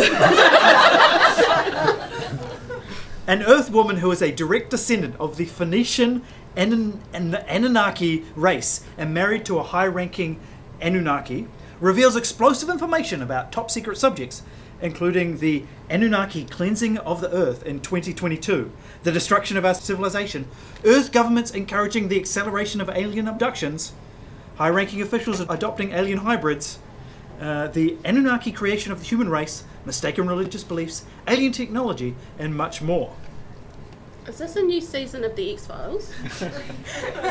[3.28, 6.22] An Earth woman who is a direct descendant of the Phoenician
[6.56, 10.38] An- Anunnaki race and married to a high ranking
[10.80, 11.46] Anunnaki
[11.82, 14.42] reveals explosive information about top secret subjects,
[14.80, 18.70] including the Anunnaki cleansing of the Earth in 2022,
[19.02, 20.46] the destruction of our civilization,
[20.84, 23.92] Earth governments encouraging the acceleration of alien abductions,
[24.56, 26.78] high ranking officials adopting alien hybrids,
[27.40, 32.80] uh, the Anunnaki creation of the human race, mistaken religious beliefs, alien technology, and much
[32.80, 33.12] more.
[34.28, 36.12] is this a new season of the X Files?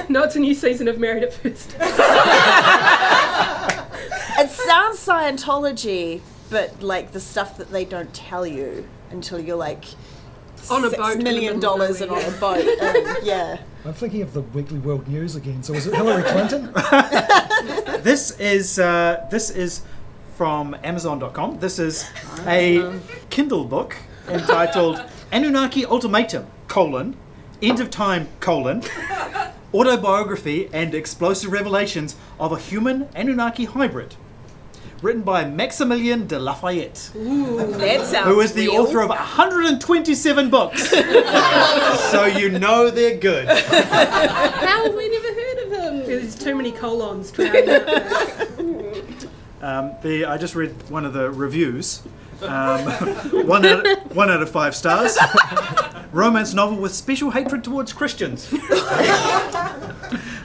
[0.10, 1.78] No, it's a new season of Married at First.
[4.40, 9.86] It sounds Scientology, but like the stuff that they don't tell you until you're like
[10.70, 12.66] On a six boat million dollars and on a boat.
[12.82, 13.58] and, yeah.
[13.84, 15.64] I'm thinking of the Weekly World News again.
[15.64, 16.74] So is it Hillary Clinton?
[18.02, 19.84] This is uh, this is
[20.36, 21.60] from Amazon.com.
[21.60, 22.10] This is
[22.48, 23.96] a Kindle book
[24.28, 27.16] entitled Anunnaki Ultimatum: colon
[27.62, 28.82] End of Time: colon
[29.73, 34.15] Autobiography and Explosive Revelations of a Human Anunnaki Hybrid.
[35.01, 38.84] Written by Maximilian de Lafayette, That sounds who is the real.
[38.84, 40.89] author of 127 books.
[42.12, 43.47] so you know they're good.
[43.47, 45.97] How have we never heard of him?
[46.05, 48.47] There's too many colons drowning out there.
[49.63, 52.01] Um, the I just read one of the reviews.
[52.41, 52.86] Um,
[53.47, 55.17] one out, one out of five stars.
[56.12, 58.43] Romance novel with special hatred towards Christians.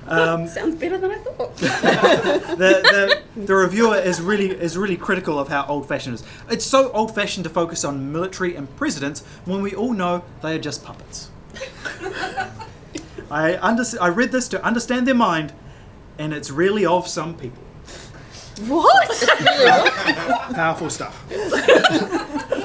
[0.09, 1.56] Sounds better than I thought.
[1.56, 6.26] The, the, the reviewer is really is really critical of how old-fashioned it is.
[6.48, 10.61] It's so old-fashioned to focus on military and presidents when we all know they are
[10.61, 11.30] just puppets.
[13.28, 15.52] I under, I read this to understand their mind,
[16.18, 17.65] and it's really of some people.
[18.61, 20.55] What?
[20.55, 21.14] Powerful stuff.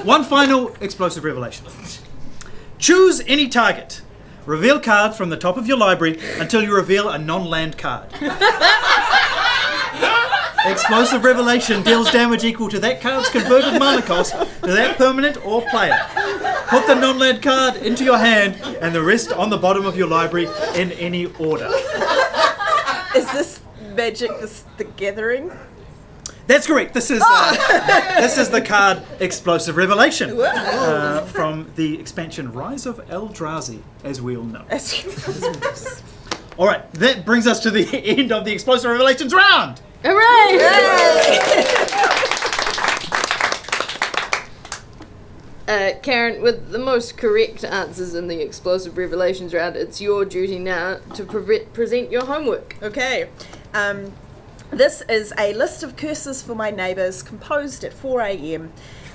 [0.04, 1.66] One final explosive revelation.
[2.78, 4.00] Choose any target.
[4.46, 8.08] Reveal cards from the top of your library until you reveal a non land card.
[10.64, 15.62] Explosive revelation deals damage equal to that card's converted mana cost to that permanent or
[15.70, 15.98] player.
[16.68, 19.96] Put the non land card into your hand and the rest on the bottom of
[19.96, 21.68] your library in any order.
[23.14, 23.60] is this
[23.94, 25.52] Magic the, the Gathering.
[26.46, 26.92] That's correct.
[26.94, 32.98] This is uh, this is the card Explosive Revelation uh, from the expansion Rise of
[33.06, 34.64] Eldrazi, as we all know.
[36.58, 37.86] All right, that brings us to the
[38.18, 39.80] end of the Explosive Revelations round.
[40.04, 40.58] Hooray!
[45.68, 50.58] Uh, Karen, with the most correct answers in the explosive revelations round, it's your duty
[50.58, 52.76] now to pre- present your homework.
[52.82, 53.30] Okay.
[53.72, 54.12] Um,
[54.72, 58.72] this is a list of curses for my neighbours composed at 4 a.m.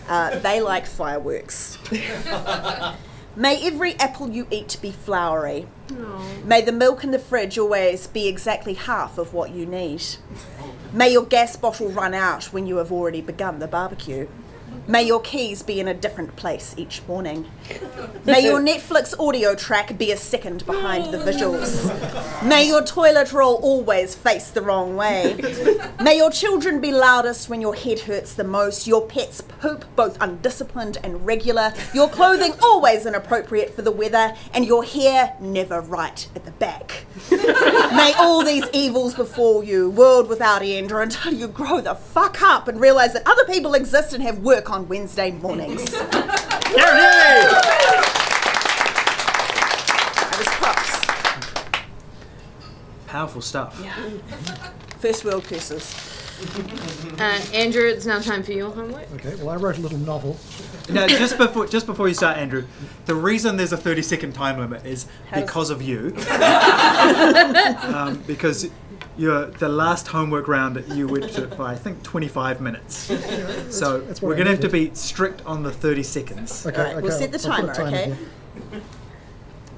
[0.07, 1.77] Uh, they like fireworks.
[3.35, 5.67] May every apple you eat be flowery.
[6.43, 10.03] May the milk in the fridge always be exactly half of what you need.
[10.93, 14.27] May your gas bottle run out when you have already begun the barbecue.
[14.85, 17.45] May your keys be in a different place each morning.
[18.25, 21.83] May your Netflix audio track be a second behind the visuals.
[22.47, 25.35] May your toilet roll always face the wrong way.
[26.01, 28.87] May your children be loudest when your head hurts the most.
[28.87, 31.73] Your pets poop both undisciplined and regular.
[31.93, 34.35] Your clothing always inappropriate for the weather.
[34.53, 37.05] And your hair never right at the back.
[37.31, 42.41] May all these evils befall you, world without end, or until you grow the fuck
[42.41, 45.89] up and realize that other people exist and have work on Wednesday mornings.
[45.89, 46.09] Karen,
[46.71, 47.47] yay!
[50.15, 51.87] That was props.
[53.07, 53.79] Powerful stuff.
[53.83, 53.93] Yeah.
[54.99, 56.17] First world curses.
[57.19, 59.11] Uh, Andrew, it's now time for your homework.
[59.13, 60.37] Okay, well, I wrote a little novel.
[60.89, 62.65] Now, just before just before you start, Andrew,
[63.05, 66.15] the reason there's a 30 second time limit is How because of you.
[67.81, 68.69] um, because
[69.17, 73.11] you're the last homework round that you went to by I think 25 minutes.
[73.69, 76.65] So that's we're going to have to be strict on the 30 seconds.
[76.65, 77.01] Okay, Alright, okay.
[77.01, 78.05] we'll set the I'll put a timer, okay?
[78.05, 78.17] here.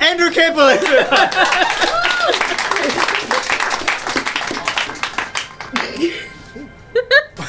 [0.00, 1.08] Andrew can't believe it.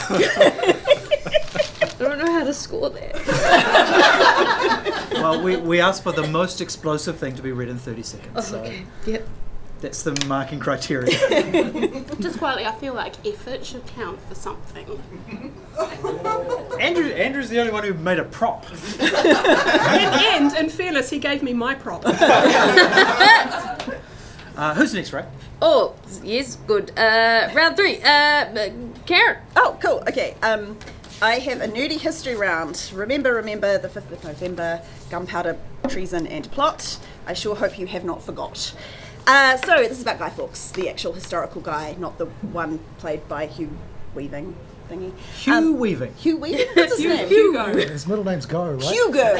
[0.10, 3.11] I don't know how to score that.
[5.32, 8.48] Well, we, we asked for the most explosive thing to be read in 30 seconds.
[8.48, 8.86] so Okay.
[9.06, 9.28] Yep.
[9.82, 11.10] that's the marking criteria.
[12.20, 15.02] Just quietly, I feel like effort should count for something.
[16.80, 18.66] Andrew Andrew's the only one who made a prop.
[19.00, 22.04] and, and in fairness, he gave me my prop.
[24.54, 25.26] Uh, who's next, right?
[25.62, 26.92] Oh, yes, good.
[27.00, 28.00] Uh, round three.
[28.04, 28.70] Uh,
[29.06, 29.38] Karen.
[29.56, 30.04] Oh, cool.
[30.10, 30.36] Okay.
[30.44, 30.78] Um,
[31.22, 32.92] I have a nerdy history round.
[32.94, 34.82] Remember, remember the 5th of November,
[35.12, 35.56] gunpowder,
[35.88, 36.98] treason, and plot.
[37.28, 38.74] I sure hope you have not forgot.
[39.28, 43.28] Uh, so, this is about Guy Fawkes, the actual historical guy, not the one played
[43.28, 43.70] by Hugh
[44.16, 44.56] Weaving
[44.90, 45.16] thingy.
[45.38, 46.14] Hugh Um, Weaving.
[46.16, 46.68] Hugh Weaving?
[46.74, 47.28] What's his name?
[47.30, 47.66] Hugo.
[47.78, 48.84] His middle name's Go, right?
[48.84, 49.34] Hugo!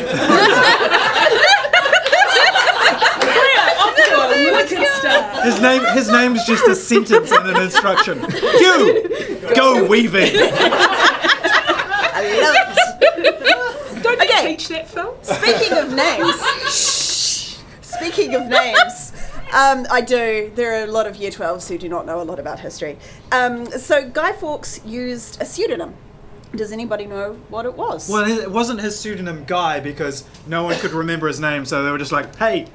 [4.54, 5.44] Wicked star.
[5.44, 8.20] His name his name's just a sentence in an instruction.
[8.30, 10.32] Hugh, go weaving.
[12.24, 14.04] I love it.
[14.04, 14.56] Don't you Okay.
[14.56, 15.16] teach that, Phil?
[15.22, 16.36] Speaking of names,
[16.70, 17.58] shh.
[17.82, 19.12] Speaking of names,
[19.54, 20.52] um, I do.
[20.56, 22.98] There are a lot of Year 12s who do not know a lot about history.
[23.32, 25.94] Um, so Guy Fawkes used a pseudonym.
[26.56, 28.10] Does anybody know what it was?
[28.10, 31.92] Well, it wasn't his pseudonym Guy because no one could remember his name, so they
[31.92, 32.68] were just like, "Hey,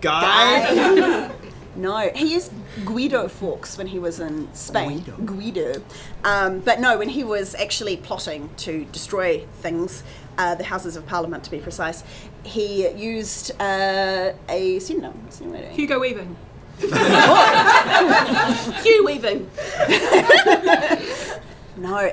[0.00, 1.30] Guy."
[1.76, 2.52] No, he used
[2.84, 5.00] Guido Fawkes when he was in Spain.
[5.24, 5.82] Guido.
[6.24, 10.02] Um, but no, when he was actually plotting to destroy things,
[10.38, 12.04] uh, the Houses of Parliament to be precise,
[12.44, 15.12] he used uh, a pseudonym.
[15.24, 15.70] What's the name?
[15.72, 16.36] Hugo Weaving.
[18.82, 19.50] Hugh Weaving.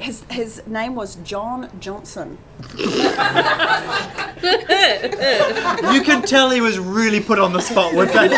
[0.01, 2.37] No, his, his name was John Johnson.
[5.91, 8.31] You can tell he was really put on the spot with that.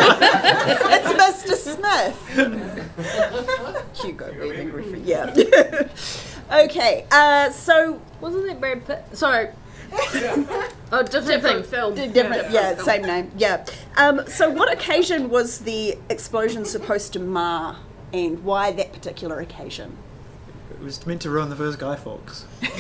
[0.91, 1.13] It's
[1.47, 1.56] Mr.
[1.56, 2.15] Smith.
[4.02, 5.08] Hugo Weaving reference.
[5.08, 6.63] Yeah.
[6.65, 7.06] okay.
[7.12, 9.04] Uh, so Wasn't it Brad Pitt?
[9.13, 9.49] Sorry.
[9.95, 11.93] oh, different, Different film.
[11.95, 12.49] d- different.
[12.52, 13.32] Yeah, same name.
[13.38, 13.63] Yeah.
[13.95, 17.78] Um, so what occasion was the explosion supposed to mar,
[18.12, 19.95] and why that particular occasion?
[20.71, 22.45] It was meant to ruin the first Guy Fawkes.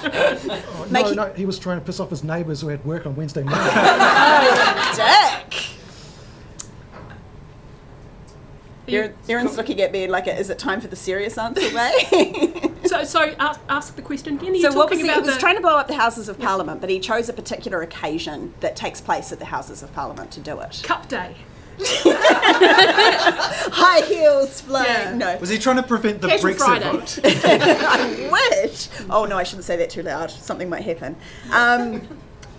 [0.00, 3.04] Oh, no, it- no, he was trying to piss off his neighbours who had work
[3.06, 3.60] on Wednesday morning.
[3.70, 4.92] Oh,
[5.48, 5.70] dick.
[8.86, 12.70] You- Erin- Erin's looking at me like, is it time for the serious answer, mate?"
[12.86, 14.52] So, so ask, ask the question again.
[14.52, 15.88] Are you so what talking was he, he about was the, trying to blow up
[15.88, 19.44] the Houses of Parliament, but he chose a particular occasion that takes place at the
[19.46, 20.80] Houses of Parliament to do it.
[20.84, 21.36] Cup Day?
[23.72, 24.86] High heels flying.
[24.86, 25.14] Yeah.
[25.14, 25.36] No.
[25.38, 26.90] Was he trying to prevent the Casual Brexit Friday.
[26.90, 27.18] vote?
[27.44, 28.28] I
[28.62, 28.88] wish.
[29.10, 30.30] Oh no, I shouldn't say that too loud.
[30.30, 31.16] Something might happen.
[31.52, 32.06] Um,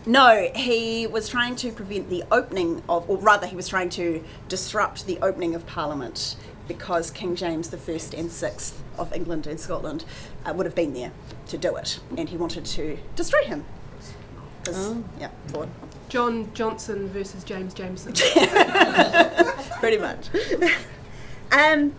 [0.05, 4.23] no, he was trying to prevent the opening of, or rather, he was trying to
[4.47, 6.35] disrupt the opening of Parliament
[6.67, 10.05] because King James the First and Sixth of England and Scotland
[10.45, 11.11] uh, would have been there
[11.47, 13.65] to do it, and he wanted to destroy him.
[14.63, 15.67] 'Cause- Yeah, for
[16.09, 18.13] John Johnson versus James Jameson.
[19.79, 20.27] pretty much.
[21.51, 21.93] um,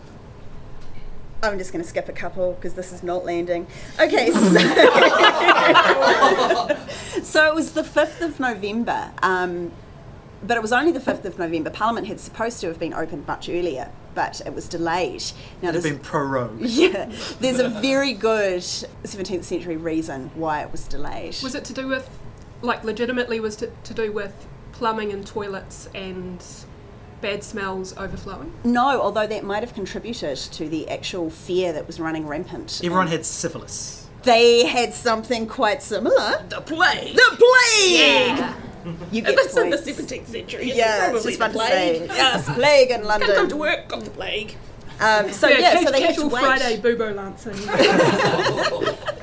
[1.42, 3.66] I'm just going to skip a couple because this is not landing.
[3.98, 4.40] Okay, so,
[7.22, 9.72] so it was the 5th of November, um,
[10.46, 11.70] but it was only the 5th of November.
[11.70, 15.22] Parliament had supposed to have been opened much earlier, but it was delayed.
[15.62, 16.58] Now, It'd have there's- been prorogued.
[16.60, 21.36] yeah, there's a very good 17th century reason why it was delayed.
[21.42, 22.08] was it to do with,
[22.62, 26.44] like, legitimately was to, to do with plumbing and toilets and
[27.20, 28.52] bad smells overflowing?
[28.64, 32.80] No, although that might have contributed to the actual fear that was running rampant.
[32.82, 34.06] Everyone Um, had syphilis.
[34.22, 36.42] they had something quite similar.
[36.48, 37.14] The plague.
[37.16, 37.98] The plague!
[37.98, 38.54] Yeah.
[39.12, 40.00] You get That's in the points.
[40.00, 40.72] 17th century.
[40.72, 42.06] Yeah, it's just fun to say.
[42.06, 44.56] Yes, plague in Can't come to work, got the plague.
[44.98, 46.44] Um, so yeah, cas- so they had to casual wait.
[46.44, 47.52] Friday bubo lancing.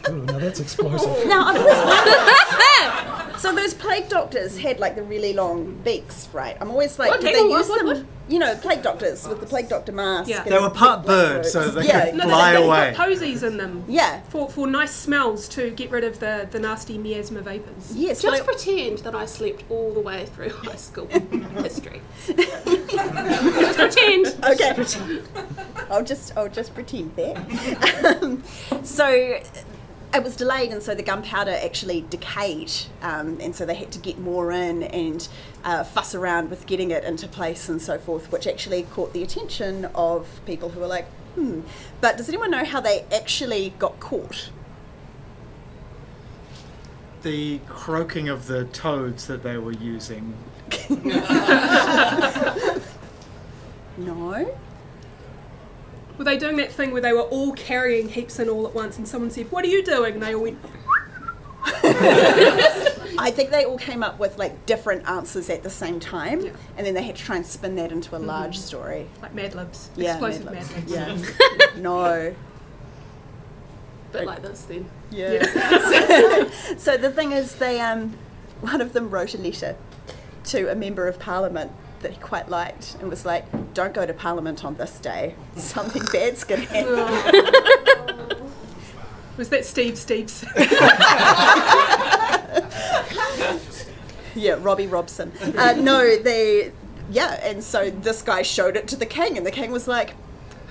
[0.09, 1.27] Ooh, now that's explosive.
[1.27, 6.57] Now, I've always wondered- so those plague doctors had like the really long beaks, right?
[6.59, 7.87] I'm always like, What, did they on, use what, them?
[7.87, 10.29] what, You know, plague doctors with the plague doctor mask.
[10.29, 10.43] Yeah.
[10.43, 12.05] They were part bird, so they yeah.
[12.05, 12.91] could No, fly they've away.
[12.91, 13.83] got posies in them.
[13.87, 14.21] Yeah.
[14.29, 17.93] For, for nice smells to get rid of the, the nasty miasma vapours.
[17.95, 21.07] Yes, Just but I- pretend that I slept all the way through high school
[21.61, 22.01] history.
[22.25, 24.27] Just pretend.
[24.43, 25.19] Okay.
[25.89, 27.37] I'll just I'll just pretend that.
[28.21, 28.43] Um,
[28.83, 29.39] so
[30.13, 33.99] it was delayed, and so the gunpowder actually decayed, um, and so they had to
[33.99, 35.27] get more in and
[35.63, 39.23] uh, fuss around with getting it into place and so forth, which actually caught the
[39.23, 41.61] attention of people who were like, hmm.
[42.01, 44.49] But does anyone know how they actually got caught?
[47.23, 50.35] The croaking of the toads that they were using.
[53.97, 54.55] No.
[56.17, 58.97] Were they doing that thing where they were all carrying heaps in all at once
[58.97, 60.15] and someone said, What are you doing?
[60.15, 60.57] And they all went,
[63.19, 66.51] I think they all came up with like different answers at the same time, Yeah.
[66.77, 69.07] and then they had to try and spin that into a large story.
[69.21, 69.89] like Mad Libs.
[69.95, 70.89] Yeah, Explosive Mad Mad Libs.
[70.91, 71.31] Libs.
[71.39, 71.67] Yeah.
[71.81, 72.35] no.
[74.11, 74.89] Bit like this then.
[75.11, 75.43] Yeah.
[75.43, 78.17] so, so the thing is, they um,
[78.61, 79.75] one of them wrote a letter
[80.45, 81.71] to a member of parliament
[82.01, 85.35] that he quite liked and was like, "Don't go to parliament on this day.
[85.55, 88.47] Something bad's gonna happen."
[89.37, 90.43] Was that Steve Steves?
[94.35, 95.31] yeah, Robbie Robson.
[95.55, 96.71] Uh, no, they.
[97.11, 100.15] Yeah, and so this guy showed it to the king, and the king was like.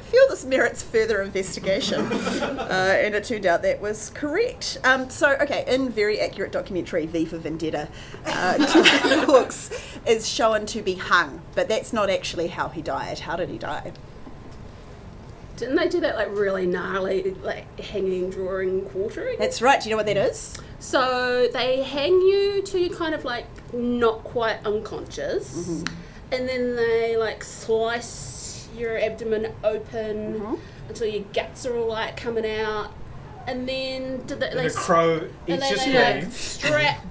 [0.06, 2.00] I feel this merits further investigation.
[2.12, 4.78] uh, and it turned out that was correct.
[4.84, 7.88] Um, so, okay, in very accurate documentary, V for Vendetta,
[8.24, 8.64] uh,
[9.26, 9.70] Fawkes
[10.06, 13.18] is shown to be hung, but that's not actually how he died.
[13.18, 13.92] How did he die?
[15.56, 19.38] Didn't they do that like really gnarly, like hanging, drawing, quartering?
[19.40, 19.82] That's right.
[19.82, 20.56] Do you know what that is?
[20.78, 26.32] So they hang you till you're kind of like not quite unconscious, Mm-hmm.
[26.32, 28.04] and then they like slice
[28.76, 30.54] your abdomen open Mm-hmm.
[30.88, 32.90] until your guts are all like coming out,
[33.46, 36.70] and then did they, And they a crow and eats then they like spleen.
[36.72, 37.06] strap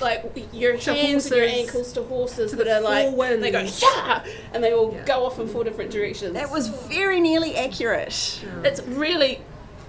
[0.00, 3.50] like your To hands and your ankles to horses To that are like four they
[3.52, 3.82] go winds.
[3.82, 5.04] yeah, and they all Yeah.
[5.04, 6.32] go off in four different directions.
[6.34, 8.40] That was very nearly accurate.
[8.64, 9.40] it's really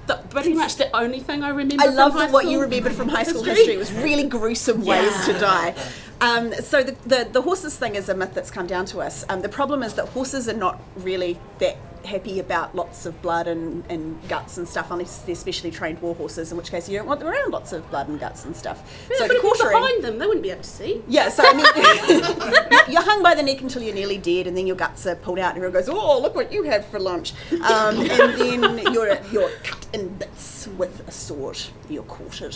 [0.07, 1.83] the, pretty much the only thing I remember.
[1.83, 3.75] I from love that what school you remembered from high school history.
[3.75, 5.75] history was really gruesome ways to die.
[6.21, 9.25] Um, so the, the the horses thing is a myth that's come down to us.
[9.29, 13.47] Um, the problem is that horses are not really that happy about lots of blood
[13.47, 16.97] and, and guts and stuff unless they're specially trained war horses, in which case you
[16.97, 19.07] don't want them around lots of blood and guts and stuff.
[19.09, 21.01] Yeah, so but quartering- behind them, they wouldn't be able to see.
[21.07, 21.65] Yeah, so I mean,
[22.93, 25.39] you're hung by the neck until you're nearly dead, and then your guts are pulled
[25.39, 29.17] out, and everyone goes, "Oh, look what you had for lunch," um, and then you're
[29.31, 31.59] you're cut in bits with a sword.
[31.89, 32.55] You're quartered,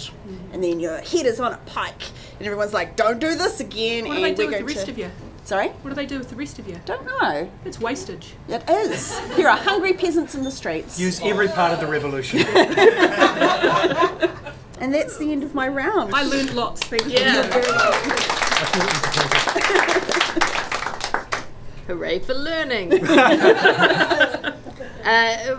[0.51, 2.01] and then your head is on a pike,
[2.39, 4.85] and everyone's like, "Don't do this again." What do and do we're with the rest
[4.85, 5.11] to- of you?
[5.47, 5.69] Sorry?
[5.69, 6.77] What do they do with the rest of you?
[6.83, 7.49] Don't know.
[7.63, 8.33] It's wastage.
[8.49, 9.17] It is.
[9.37, 10.99] There are hungry peasants in the streets.
[10.99, 12.39] Use every part of the revolution.
[14.79, 16.13] And that's the end of my round.
[16.13, 16.83] I learned lots.
[16.83, 17.17] Thank you.
[21.87, 22.93] Hooray for learning!
[23.03, 24.51] uh,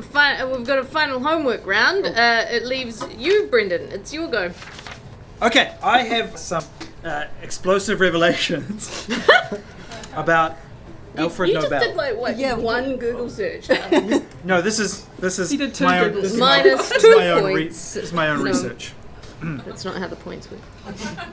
[0.02, 2.06] fi- we've got a final homework round.
[2.06, 3.90] Uh, it leaves you, Brendon.
[3.90, 4.52] It's your go.
[5.42, 6.62] Okay, I have some
[7.02, 9.08] uh, explosive revelations
[10.14, 10.56] about
[11.16, 11.64] Alfred Nobel.
[11.64, 12.36] you just did like what?
[12.38, 13.68] Yeah, we one Google search.
[14.44, 16.22] no, this is this is He did two my own, Googles.
[16.22, 17.94] this is Minus my, two is my own re- points.
[17.94, 18.44] this is my own No.
[18.44, 18.92] research.
[19.42, 20.60] That's not how the points work.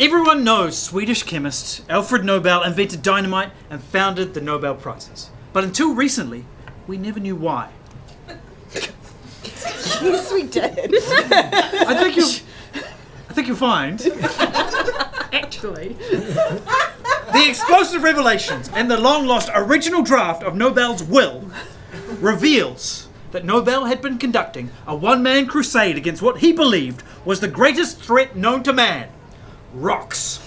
[0.00, 5.30] Everyone knows Swedish chemist Alfred Nobel invented dynamite and founded the Nobel Prizes.
[5.52, 6.44] But until recently,
[6.86, 7.70] we never knew why.
[9.44, 10.94] yes, we did.
[11.32, 12.24] I think you
[13.28, 14.00] I think you'll find
[15.32, 15.96] Actually,
[17.38, 21.48] The explosive revelations and the long lost original draft of Nobel's will
[22.18, 27.38] reveals that Nobel had been conducting a one man crusade against what he believed was
[27.38, 29.10] the greatest threat known to man
[29.72, 30.40] rocks.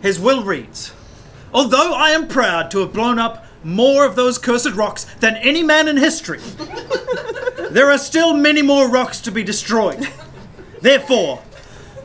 [0.00, 0.94] His will reads
[1.52, 5.62] Although I am proud to have blown up more of those cursed rocks than any
[5.62, 6.40] man in history,
[7.70, 10.08] there are still many more rocks to be destroyed.
[10.80, 11.42] Therefore,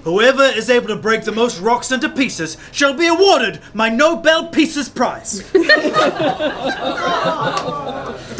[0.05, 4.49] Whoever is able to break the most rocks into pieces shall be awarded my Nobel
[4.49, 5.51] Pieces Prize.
[5.51, 5.65] the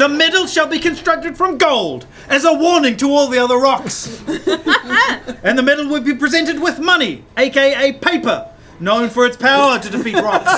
[0.08, 4.22] medal shall be constructed from gold as a warning to all the other rocks.
[5.42, 8.48] and the medal will be presented with money, aka paper,
[8.78, 10.44] known for its power to defeat rocks.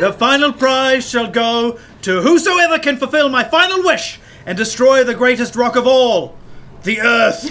[0.00, 5.14] the final prize shall go to whosoever can fulfill my final wish and destroy the
[5.14, 6.34] greatest rock of all
[6.82, 7.42] the Earth.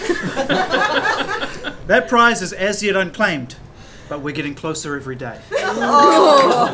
[1.87, 3.55] that prize is as yet unclaimed,
[4.07, 5.39] but we're getting closer every day.
[5.53, 6.71] Oh.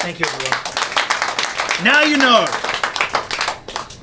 [0.00, 0.58] Thank you, everyone.
[1.84, 2.46] Now you know.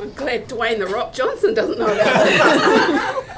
[0.01, 3.23] I'm glad Dwayne the Rock Johnson doesn't know about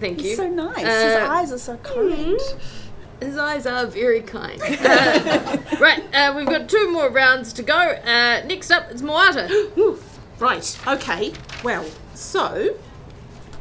[0.00, 0.28] Thank you.
[0.30, 0.78] He's so nice.
[0.78, 2.40] His Uh, eyes are so kind.
[3.20, 4.60] His eyes are very kind.
[4.62, 7.74] Uh, right, uh, we've got two more rounds to go.
[7.76, 9.48] Uh, next up is Moata.
[10.40, 11.34] Right, okay.
[11.62, 11.84] Well,
[12.14, 12.76] so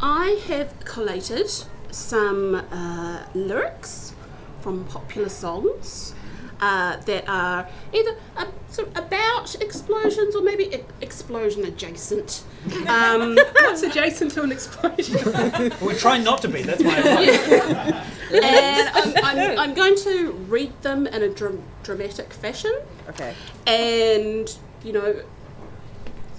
[0.02, 1.52] I have collated
[1.92, 4.14] some uh, lyrics
[4.62, 6.16] from popular songs
[6.62, 12.44] uh, that are either uh, sort of about explosions or maybe e- explosion adjacent.
[12.88, 15.74] Um, what's adjacent to an explosion?
[15.82, 16.96] We try not to be, that's my
[18.32, 22.74] and I'm, I'm, I'm going to read them in a dram- dramatic fashion.
[23.10, 23.34] Okay.
[23.68, 25.24] And, you know,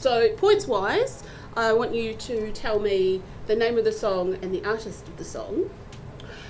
[0.01, 1.23] so points wise,
[1.57, 5.17] I want you to tell me the name of the song and the artist of
[5.19, 5.71] the song.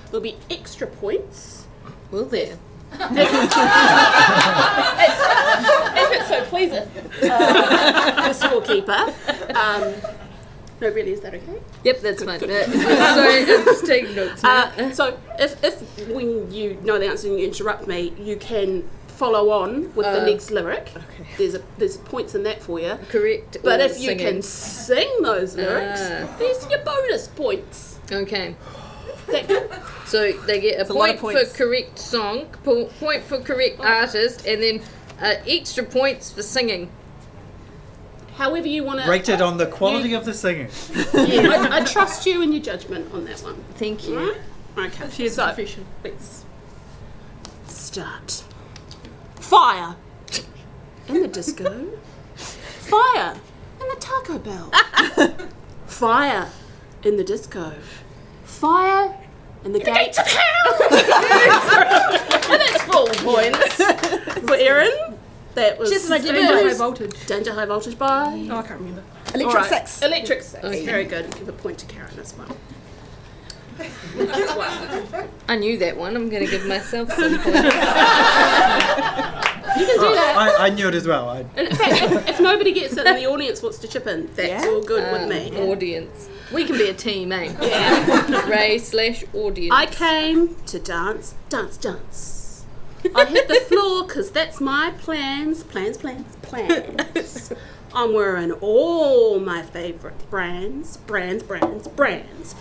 [0.07, 1.66] There'll be extra points.
[2.11, 2.57] Will there?
[2.92, 3.01] If
[6.12, 6.88] it so pleaseth
[7.22, 9.55] uh, the scorekeeper.
[9.55, 9.94] Um,
[10.80, 11.61] no, really, is that okay?
[11.84, 12.42] Yep, that's fine.
[12.42, 12.64] Uh,
[13.14, 14.42] sorry, I'm just taking notes.
[14.42, 18.88] Uh, so if, if when you know the answer and you interrupt me, you can
[19.21, 20.87] follow on with the Uh, next lyric.
[21.39, 22.95] There's a there's points in that for you.
[23.11, 23.59] Correct.
[23.62, 24.27] But or if you singing.
[24.27, 26.37] can sing those lyrics, Ah.
[26.39, 27.99] these are your bonus points.
[28.23, 28.55] Okay.
[30.07, 32.47] So they get a a lot of point for correct song,
[32.99, 34.77] point for correct artist, and then
[35.23, 36.83] uh, extra points for singing.
[38.43, 39.09] however you want to.
[39.09, 40.68] Rated on the quality of the singing.
[41.14, 43.57] Yeah, I, I trust you and your judgment on that one.
[43.83, 44.18] Thank you.
[44.18, 44.87] Right?
[44.87, 45.07] Okay.
[45.16, 45.85] She is so, profession.
[46.03, 46.45] Let's
[47.68, 48.43] start.
[49.51, 49.96] Fire
[51.09, 51.88] in the disco.
[52.36, 53.34] Fire
[53.80, 54.70] in the Taco Bell.
[55.86, 56.48] Fire
[57.03, 57.74] in the disco.
[58.44, 59.12] Fire
[59.64, 60.74] in the gates of hell.
[62.53, 63.74] and that's full points
[64.46, 65.16] for Erin.
[65.57, 66.32] That was Just an idea.
[66.32, 67.26] Danger high voltage.
[67.26, 68.26] Danger High Voltage by.
[68.48, 69.03] Oh, I can't remember.
[69.34, 69.68] Electric All right.
[69.68, 70.01] Six.
[70.03, 70.64] Electric Six.
[70.64, 70.86] Okay.
[70.86, 71.28] Very good.
[71.34, 72.57] Give a point to Karen as well.
[75.49, 76.14] I knew that one.
[76.16, 77.47] I'm going to give myself some points.
[79.76, 80.35] You can do that.
[80.59, 81.28] I, I knew it as well.
[81.28, 84.28] I, in fact, if, if nobody gets it and the audience wants to chip in,
[84.35, 84.70] that's Yeah.
[84.70, 85.57] all good Uh, with me.
[85.70, 86.28] Audience.
[86.53, 87.53] We can be a team, eh?
[87.61, 88.47] Yeah.
[88.49, 89.74] Ray slash audience.
[89.74, 92.64] I came to dance, dance, dance.
[93.14, 97.53] I hit the floor because that's my plans, plans, plans, plans.
[97.95, 102.55] I'm wearing all my favourite brands, brands, brands, brands.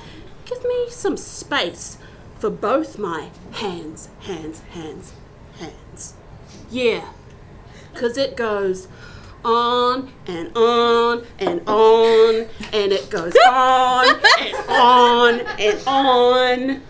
[0.50, 2.00] Give me some space
[2.39, 5.14] for both my hands, hands, hands,
[5.60, 6.16] hands.
[6.72, 7.08] Yeah,
[7.93, 8.88] because it goes
[9.45, 14.08] on and on and on and it goes on
[14.39, 16.82] and on and on.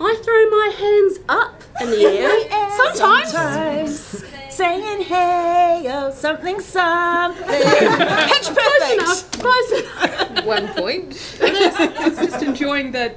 [0.00, 2.70] I throw my hands up in the air.
[2.76, 3.30] Sometimes.
[3.30, 7.44] Sometimes saying hey, oh, something, something.
[7.46, 8.92] Pitch perfect.
[8.92, 10.44] Enough, close enough.
[10.46, 11.38] One point.
[11.42, 13.14] I was just enjoying the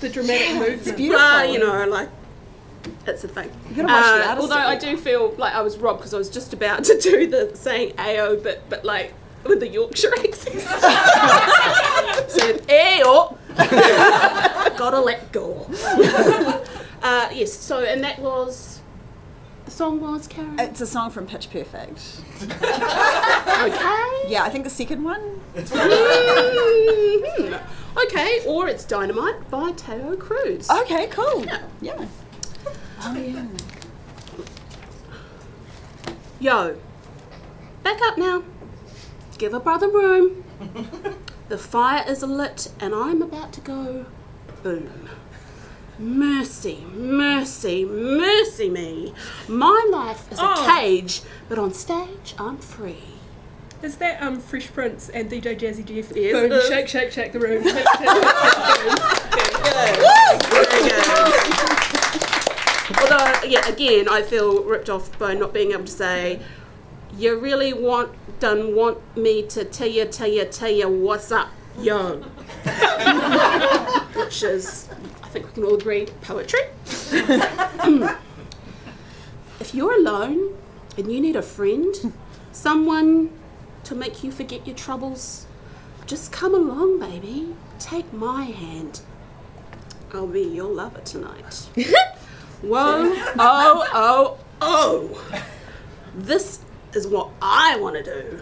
[0.00, 0.96] the dramatic movement.
[0.96, 1.24] Beautiful.
[1.24, 2.08] Uh, you know, like
[3.04, 3.50] that's the thing.
[3.76, 6.30] gotta watch Uh, artist although I do feel like I was robbed because I was
[6.30, 10.60] just about to do the saying "ao," but but like with the Yorkshire accent.
[12.30, 13.38] Said "ao."
[14.76, 15.66] Gotta let go.
[17.02, 17.52] uh, yes.
[17.52, 18.79] So and that was
[19.70, 20.58] the song was Karen.
[20.58, 22.00] It's a song from Pitch Perfect.
[23.60, 24.24] Okay.
[24.26, 25.40] Yeah, I think the second one.
[28.04, 30.68] Okay, or it's Dynamite by Taio Cruz.
[30.70, 31.44] Okay, cool.
[31.82, 32.06] Yeah.
[33.02, 33.46] Oh yeah.
[36.40, 36.78] Yo,
[37.82, 38.42] back up now.
[39.38, 40.42] Give a brother room.
[41.48, 44.06] The fire is lit and I'm about to go
[44.62, 45.10] boom.
[46.00, 49.12] Mercy, mercy, mercy me.
[49.46, 50.64] My life is a Oh.
[50.66, 53.02] cage, but on stage I'm free.
[53.82, 56.10] Is that um Fresh Prince and DJ Jazzy Jeff?
[56.16, 56.68] Yes, Boom, it is.
[56.68, 57.62] shake, shake, shake the room.
[57.62, 57.98] Shake, shake, shake
[59.52, 60.00] the Very.
[63.00, 66.40] Although, yeah, again, I feel ripped off by not being able to say,
[67.16, 71.50] you really want, done want me to tell you, tell you, tell you what's up,
[71.78, 72.16] yo.
[74.14, 74.99] Which is, I
[75.30, 76.60] think we can all agree, poetry.
[79.60, 80.56] if you're alone
[80.98, 82.12] and you need a friend,
[82.52, 83.30] someone
[83.84, 85.46] to make you forget your troubles,
[86.06, 87.54] just come along, baby.
[87.78, 89.02] Take my hand.
[90.12, 91.68] I'll be your lover tonight.
[92.62, 95.42] Whoa, oh, oh, oh.
[96.14, 96.58] This
[96.92, 98.40] is what I want to do.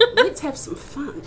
[0.16, 1.22] Let's have some fun.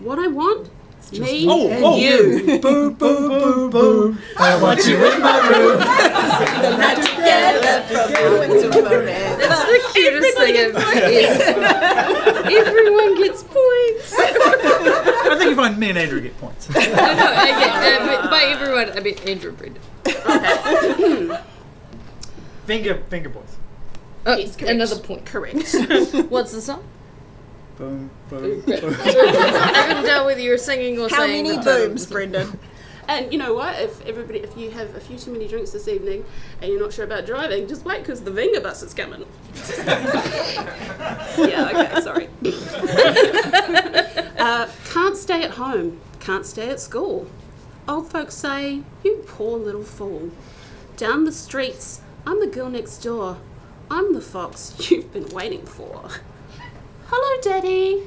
[0.00, 0.70] What I want
[1.12, 1.96] is me Oh, and oh.
[1.96, 2.58] you.
[2.60, 4.18] Boom, boom, boom, boom.
[4.36, 5.78] I want you in my room.
[9.38, 10.78] That's the cutest thing ever.
[10.78, 11.40] Yes.
[12.66, 14.14] Everyone gets points.
[14.18, 16.68] I think you find me and Andrew get points.
[16.70, 19.82] No, no, I get, uh, by everyone, I mean Andrew and Brendon.
[22.66, 23.56] finger, finger boys.
[24.26, 25.26] Oh, Yes, another point.
[25.26, 25.74] Correct.
[26.30, 26.84] What's the song?
[27.76, 28.96] Boom, boom, boom.
[29.00, 32.58] I couldn't tell whether you were singing or How saying many booms, Brendon?
[33.08, 33.78] And you know what?
[33.80, 36.24] If everybody, if you have a few too many drinks this evening
[36.62, 39.26] and you're not sure about driving, just wait because the Venga bus is coming.
[41.46, 41.70] yeah.
[41.74, 42.00] Okay.
[42.00, 42.28] Sorry.
[44.38, 46.00] uh, can't stay at home.
[46.20, 47.26] Can't stay at school.
[47.86, 50.30] Old folks say, "You poor little fool."
[50.96, 53.36] Down the streets, I'm the girl next door.
[53.90, 56.08] I'm the fox you've been waiting for.
[57.06, 58.02] Hello, Daddy.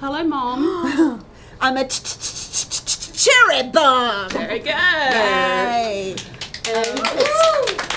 [0.00, 1.24] Hello, Mom.
[1.60, 4.30] I'm a ch- ch- ch- ch- ch- cherry bomb.
[4.30, 4.74] Very good.
[4.74, 6.16] Yay.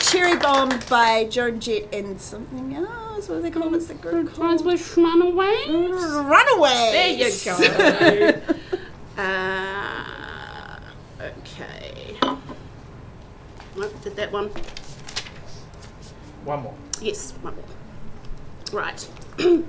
[0.01, 3.27] Cherry Bomb by Joan Jett and something else.
[3.27, 3.71] What do they call it?
[3.71, 4.73] What's the group Times called?
[4.73, 5.65] with Runaway.
[5.67, 6.91] Runaway.
[6.93, 7.51] There you go.
[9.21, 10.79] uh,
[11.21, 12.17] okay.
[13.75, 14.49] Nope, did that one.
[16.43, 16.75] One more.
[17.01, 17.65] Yes, one more.
[18.81, 19.07] Right.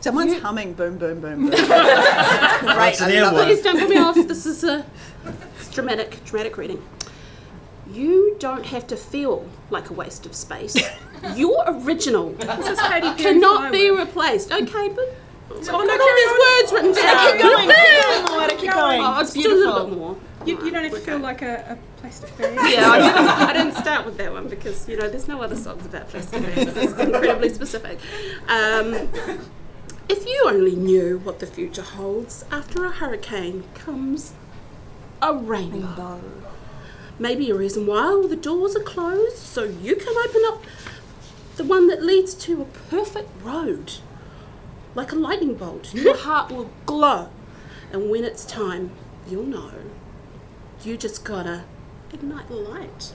[0.00, 1.52] Someone's humming boom, boom, boom, boom.
[1.52, 1.60] It's
[3.00, 3.00] great.
[3.00, 3.44] an I love it.
[3.44, 4.14] Please don't put me off.
[4.16, 4.84] This is a
[5.72, 6.82] dramatic, dramatic reading.
[7.92, 10.76] You don't have to feel like a waste of space.
[11.34, 12.30] You're original.
[12.38, 14.06] This is Katy Perry Cannot be Firework.
[14.08, 14.52] replaced.
[14.52, 15.14] Okay, but
[15.52, 17.32] Oh no, look at these words written down.
[17.32, 19.00] Keep going, keep going, Moana, keep going.
[19.02, 19.88] Oh, It's just do a little beautiful.
[19.88, 20.16] bit more.
[20.46, 22.54] You, you don't have to feel like a, a plastic bag.
[22.72, 25.56] Yeah, I didn't, I didn't start with that one because you know there's no other
[25.56, 26.76] songs about plastic bags.
[26.76, 27.98] It's incredibly specific.
[28.48, 29.08] Um,
[30.10, 34.32] if you only knew what the future holds after a hurricane comes
[35.22, 36.20] a rainbow.
[37.16, 40.64] Maybe a reason why all the doors are closed so you can open up
[41.54, 43.92] the one that leads to a perfect road.
[44.96, 47.28] Like a lightning bolt, your heart will glow.
[47.92, 48.90] And when it's time,
[49.28, 49.70] you'll know.
[50.82, 51.62] You just gotta
[52.12, 53.12] ignite the light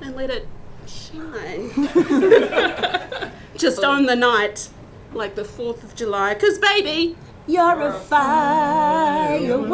[0.00, 0.48] and let it
[0.88, 1.70] shine.
[3.56, 4.70] just on the night,
[5.12, 6.34] like the 4th of July.
[6.34, 9.72] Because, baby, You're a firework.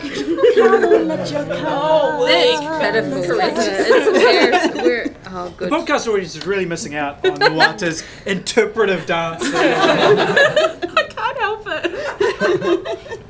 [0.00, 2.30] Come and let your colors.
[2.30, 3.90] That's pitiful, isn't it?
[3.90, 4.82] It's embarrassing.
[4.82, 5.70] We're, oh, The good.
[5.72, 9.42] podcast audience is really missing out on Moata's interpretive dance.
[9.46, 13.20] I can't help it.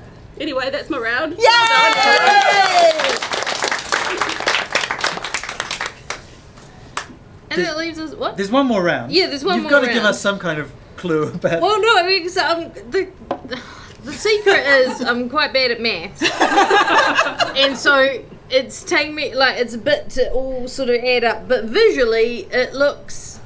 [0.40, 1.36] anyway, that's my round.
[1.38, 1.44] Yay!
[7.50, 8.36] And that leaves us what?
[8.36, 9.10] There's one more round.
[9.12, 9.62] Yeah, there's one more.
[9.62, 11.62] You've got to give us some kind of clue about.
[11.62, 13.08] Well, no, because um, the
[14.04, 16.22] the secret is I'm quite bad at maths,
[17.56, 21.48] and so it's taking me like it's a bit to all sort of add up.
[21.48, 23.40] But visually, it looks.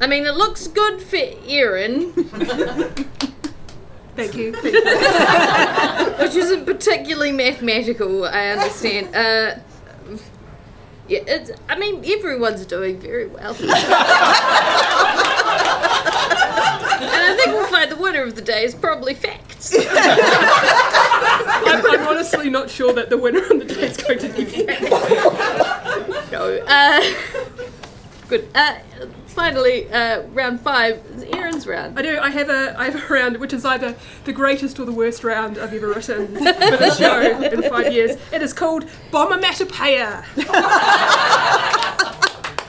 [0.00, 2.12] I mean, it looks good for Erin,
[4.16, 4.52] Thank you.
[6.18, 8.24] which isn't particularly mathematical.
[8.24, 9.14] I understand.
[9.14, 9.58] Uh,
[11.08, 11.50] yeah, it's.
[11.68, 13.54] I mean, everyone's doing very well.
[16.56, 19.74] and I think we'll find the winner of the day is probably facts.
[19.76, 19.86] I'm,
[21.86, 26.32] I'm honestly not sure that the winner on the day is going to be facts.
[26.32, 26.58] No.
[26.66, 27.14] Uh,
[28.28, 28.48] good.
[28.54, 28.78] Uh,
[29.26, 31.98] finally, uh, round five is Erin's round.
[31.98, 32.18] I do.
[32.18, 33.94] I have a I have a round which is either
[34.24, 38.16] the greatest or the worst round I've ever written for the show in five years.
[38.32, 40.24] It is called Bombermatopoeia.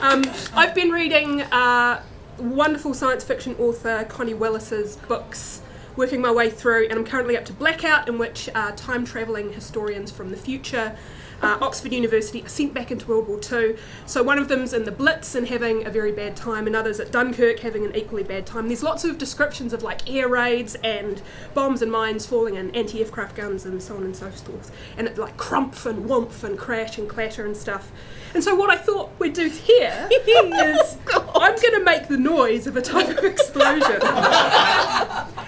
[0.00, 0.24] um,
[0.54, 2.02] I've been reading uh,
[2.38, 5.62] wonderful science fiction author Connie Willis's books.
[5.96, 9.52] Working my way through, and I'm currently up to Blackout, in which uh, time travelling
[9.52, 10.96] historians from the future
[11.42, 13.76] uh, Oxford University are sent back into World War II.
[14.06, 17.00] So one of them's in the Blitz and having a very bad time, and others
[17.00, 18.68] at Dunkirk having an equally bad time.
[18.68, 21.22] There's lots of descriptions of like air raids and
[21.54, 25.18] bombs and mines falling and anti-aircraft guns and so on and so forth, and it
[25.18, 27.90] like crumph and whoomp and crash and clatter and stuff.
[28.34, 30.96] And so what I thought we'd do here is
[31.34, 34.00] I'm going to make the noise of a type of explosion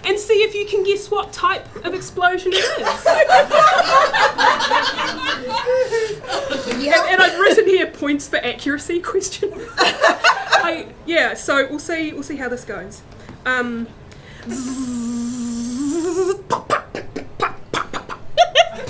[0.04, 3.06] and see if you can guess what type of explosion it is.
[6.80, 9.52] And, and I've written here points for accuracy question.
[9.78, 12.12] I, yeah, so we'll see.
[12.12, 13.02] We'll see how this goes.
[13.46, 13.86] Um,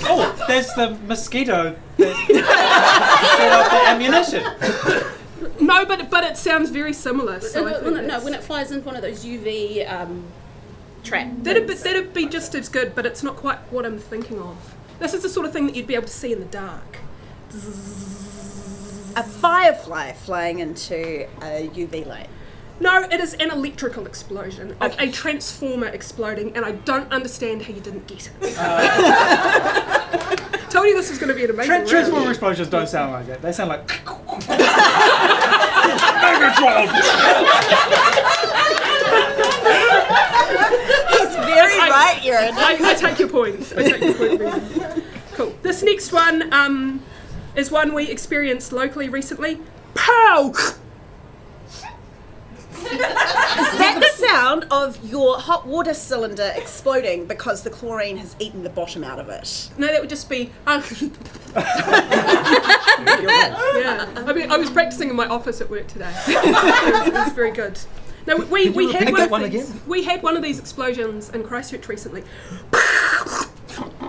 [0.03, 2.15] Oh, there's the mosquito that
[3.37, 4.43] set off the ammunition.
[5.65, 7.39] no, but but it sounds very similar.
[7.39, 10.23] So I when it- no, when it flies into one of those UV um,
[11.03, 11.29] trap.
[11.39, 14.75] that'd be, that'd be just as good, but it's not quite what I'm thinking of.
[15.01, 16.99] This is the sort of thing that you'd be able to see in the dark.
[19.15, 22.29] A firefly flying into a UV light.
[22.79, 27.73] No, it is an electrical explosion, like a transformer exploding, and I don't understand how
[27.73, 28.55] you didn't get it.
[28.59, 30.35] Uh.
[30.69, 31.89] Told you this was going to be an amazing Tra- round.
[31.89, 33.41] transformer explosions don't sound like that.
[33.41, 33.87] They sound like.
[41.35, 42.53] He's very I- right, Erin.
[42.55, 43.73] I, I take your point.
[43.75, 44.41] I take your point.
[44.41, 45.03] Megan.
[45.33, 45.55] Cool.
[45.61, 47.01] This next one um,
[47.55, 49.59] is one we experienced locally recently.
[49.93, 50.53] Pow!
[52.83, 58.63] Is that the sound of your hot water cylinder exploding because the chlorine has eaten
[58.63, 59.69] the bottom out of it?
[59.77, 60.51] No, that would just be.
[60.67, 60.81] yeah.
[64.15, 66.11] I mean, I was practicing in my office at work today.
[66.27, 67.79] it, was, it was very good.
[68.27, 69.81] No, we, Could you we had repeat one, of these, again?
[69.87, 72.23] we had one of these explosions in Christchurch recently.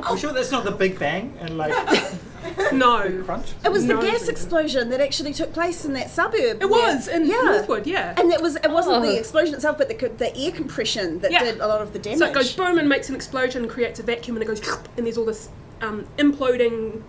[0.04, 1.72] I'm sure that's not the Big Bang and like
[2.72, 3.52] No, crunch.
[3.64, 6.60] It was No, the gas explosion that actually took place in that suburb.
[6.60, 7.40] it was in yeah.
[7.42, 7.86] Northwood.
[7.86, 8.14] Yeah.
[8.18, 9.00] And it was it wasn't Oh.
[9.00, 11.44] the explosion itself, but the, the air compression that Yeah.
[11.44, 12.18] did a lot of the damage.
[12.18, 14.60] So it goes boom and makes an explosion, creates a vacuum, and it goes,
[14.96, 15.48] and there's all this
[15.80, 17.02] um, imploding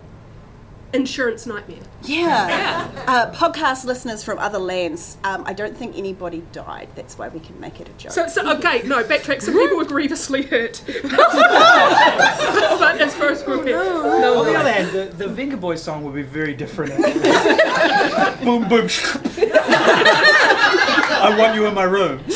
[0.94, 1.80] insurance nightmare.
[2.02, 2.48] Yeah.
[2.48, 3.04] Yeah.
[3.06, 6.88] Uh, podcast listeners from other lands, um, I don't think anybody died.
[6.94, 8.12] That's why we can make it a joke.
[8.12, 9.42] So, so okay, no, backtrack.
[9.42, 10.82] Some people were grievously hurt.
[10.86, 11.00] but
[13.00, 16.04] as far as we're concerned, On no, the other hand, the, the Venga Boys song
[16.04, 16.96] would be very different.
[18.44, 18.88] boom, boom.
[21.26, 22.22] I want you in my room.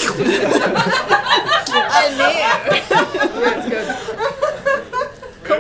[1.80, 2.32] I know.
[3.40, 4.28] That's good.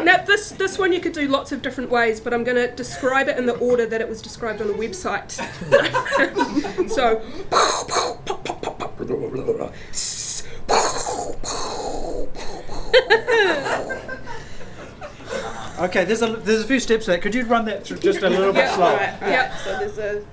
[0.08, 0.16] Cool.
[0.18, 2.74] Now this this one you could do lots of different ways, but I'm going to
[2.74, 5.32] describe it in the order that it was described on a website.
[6.90, 7.22] so.
[15.78, 17.18] Okay, there's a there's a few steps there.
[17.18, 18.90] Could you run that through just a little bit Yeah, slower?
[18.90, 19.56] alright, yeah.
[19.58, 20.24] So there's a.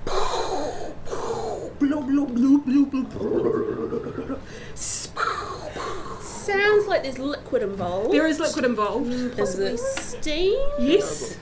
[6.46, 8.12] Sounds like there's liquid involved.
[8.12, 9.36] There is liquid involved.
[9.36, 10.56] Possibly steam.
[10.78, 11.36] Yes.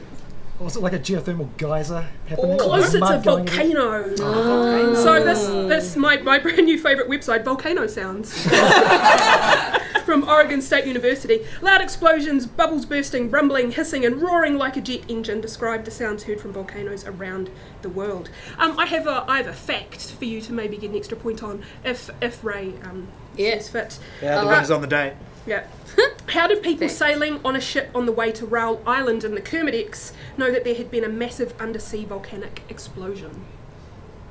[0.61, 2.59] Or was it like a geothermal geyser happening?
[2.59, 3.47] Close, it's a Mud going in?
[3.47, 4.95] volcano.
[4.95, 8.33] So this this my, my brand new favourite website, Volcano Sounds.
[10.05, 11.47] From Oregon State University.
[11.63, 16.25] Loud explosions, bubbles bursting, rumbling, hissing, and roaring like a jet engine describe the sounds
[16.25, 17.49] heard from volcanoes around
[17.81, 18.29] the world.
[18.59, 21.17] Um, I have a I have a fact for you to maybe get an extra
[21.17, 23.55] point on if if Ray um, Yeah.
[23.59, 23.99] sees fit.
[24.23, 25.15] Yeah, the Uh, winner's on the day.
[25.47, 25.65] Yeah.
[26.29, 26.95] How did people Thanks.
[26.97, 30.65] sailing on a ship on the way to Raoul Island in the Kermadec know that
[30.65, 33.45] there had been a massive undersea volcanic explosion?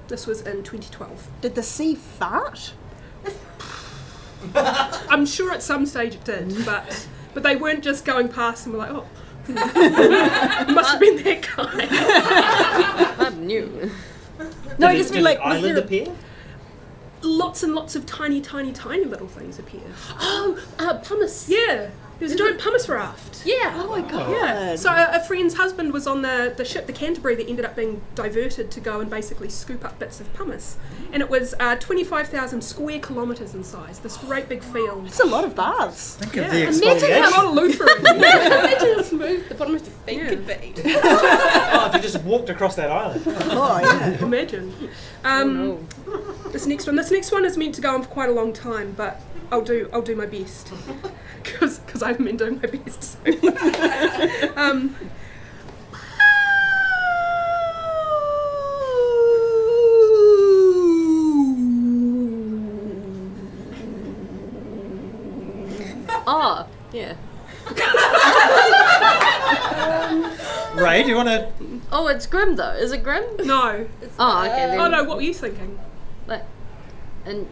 [0.10, 1.28] This was in 2012.
[1.42, 2.74] Did the sea fart?
[4.56, 8.74] I'm sure at some stage it did, but but they weren't just going past and
[8.74, 9.06] were like, oh,
[10.74, 13.26] must have been that guy.
[13.26, 13.90] I'm new.
[14.78, 16.08] No, I Did just it- mean did like, an was island there appear?
[17.24, 19.82] Lots and lots of tiny, tiny, tiny little things appear.
[20.20, 21.48] Oh, uh, pumice.
[21.50, 23.44] Yeah, there was a giant pumice raft.
[23.46, 23.74] Yeah.
[23.76, 24.30] Oh my god.
[24.32, 24.76] Yeah.
[24.76, 27.76] So a, a friend's husband was on the, the ship, the Canterbury, that ended up
[27.76, 30.78] being diverted to go and basically scoop up bits of pumice.
[31.12, 35.08] And it was uh, 25,000 square kilometres in size, this great big field.
[35.08, 36.16] It's a lot of baths.
[36.16, 36.44] Think Yeah.
[36.46, 37.32] of the Imagine Imagine how exfoliation.
[37.38, 38.16] lot of Lutheran.
[38.18, 40.30] Imagine how smooth the bottom of your feet Yeah.
[40.30, 40.74] could be.
[41.76, 43.24] Oh, if you just walked across that island.
[43.26, 44.24] Oh yeah.
[44.24, 44.74] Imagine.
[45.26, 45.86] Um,
[46.52, 46.96] This next one.
[46.96, 49.20] This next one is meant to go on for quite a long time, but
[49.52, 50.72] I'll do I'll do my best
[51.44, 53.04] because because I haven't been doing my best.
[53.04, 54.54] So.
[54.56, 54.96] um,
[66.26, 67.16] Oh, yeah.
[70.76, 71.52] Ray, do you want to?
[71.92, 72.72] Oh, it's grim though.
[72.72, 73.24] Is it grim?
[73.44, 73.88] no.
[74.20, 74.68] Oh, okay.
[74.68, 74.80] Then.
[74.80, 75.04] Oh no.
[75.04, 75.80] What were you thinking?
[76.28, 76.44] Like,
[77.26, 77.48] and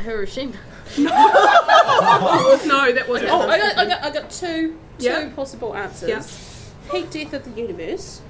[0.00, 0.52] Hiroshima.
[0.96, 3.30] No, that wasn't.
[3.30, 5.30] Oh, I got, I got, I got two, two Yeah.
[5.34, 6.08] possible answers.
[6.08, 6.22] Yeah.
[6.92, 8.20] Peak death of the universe,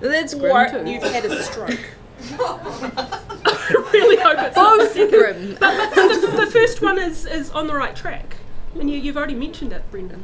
[0.00, 0.90] That's or grim too.
[0.90, 1.78] you've had a stroke.
[2.40, 5.56] I really hope it's not the Both grim.
[5.60, 8.36] But, but the, the first one is is on the right track,
[8.78, 10.22] and you, you've already mentioned it, Brendon.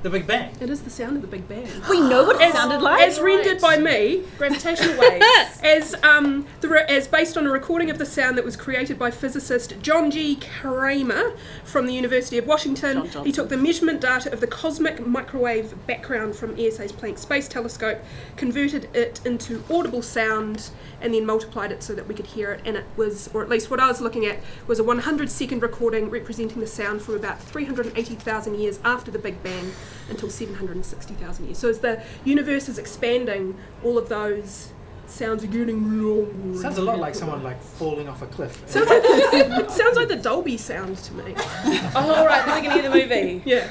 [0.00, 0.54] The Big Bang.
[0.60, 1.66] It is the sound of the Big Bang.
[1.90, 3.00] We know what it As- sounded like.
[3.02, 5.24] As rendered by me, Gravitational waves.
[5.64, 8.96] as um, the re- as based on a recording of the sound that was created
[8.96, 10.36] by physicist John G.
[10.60, 11.32] Cramer
[11.64, 13.10] from the University of Washington.
[13.10, 17.48] John He took the measurement data of the cosmic microwave background from ESA's Planck Space
[17.48, 17.98] Telescope,
[18.36, 20.70] converted it into audible sound,
[21.00, 22.60] and then multiplied it so that we could hear it.
[22.64, 24.38] And it was, or at least what I was looking at,
[24.68, 29.42] was a 100 second recording representing the sound from about 380,000 years after the Big
[29.42, 29.72] Bang
[30.08, 31.58] until 760,000 years.
[31.58, 34.72] So as the universe is expanding, all of those
[35.06, 36.60] sounds are getting longer.
[36.60, 38.62] Sounds a lot like someone like falling off a cliff.
[38.66, 41.34] Sounds like, it sounds like the Dolby sound to me.
[41.36, 43.42] oh, all right, the beginning of the movie.
[43.44, 43.66] Yeah.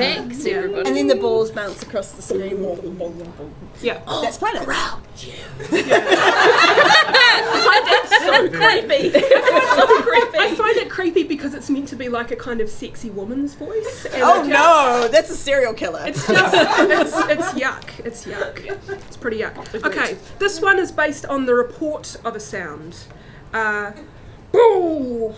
[0.00, 0.88] Thanks, everybody.
[0.88, 2.62] and then the balls bounce across the screen.
[3.82, 4.00] Yeah.
[4.22, 4.62] That's planet.
[8.08, 9.10] so creepy.
[9.20, 10.38] so creepy.
[10.38, 13.54] I find it creepy because it's meant to be like a kind of sexy woman's
[13.54, 14.04] voice.
[14.06, 16.02] and Oh just- no, that's a serial killer.
[16.06, 18.04] It's just, it's, it's yuck.
[18.06, 18.64] It's yuck.
[19.06, 19.84] It's pretty yuck.
[19.84, 22.96] Okay, this one is based on the report of a sound.
[23.52, 23.92] Uh,
[24.52, 25.34] boo!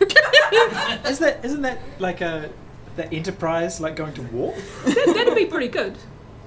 [1.06, 2.50] Is that isn't that like a
[2.96, 4.54] the Enterprise like going to war?
[4.84, 5.96] That, that'd be pretty good,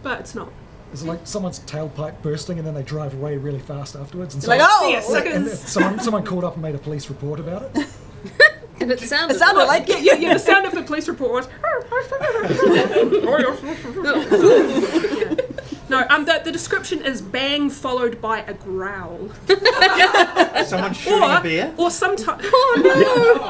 [0.03, 0.51] but it's not.
[0.91, 4.33] It's like someone's tailpipe bursting and then they drive away really fast afterwards.
[4.33, 6.79] And like, someone, oh, See ya, and then someone, someone called up and made a
[6.79, 7.75] police report about it.
[8.79, 11.31] and it sounded, it sounded like Yeah, yeah, yeah, the sound of the police report
[11.31, 11.47] was.
[11.63, 11.83] Oh,
[15.89, 15.99] Yeah.
[16.01, 19.29] No, um, the, the description is bang followed by a growl.
[20.65, 21.73] Someone shooting Or, a bear.
[21.77, 22.43] or sometimes.
[22.51, 22.81] Oh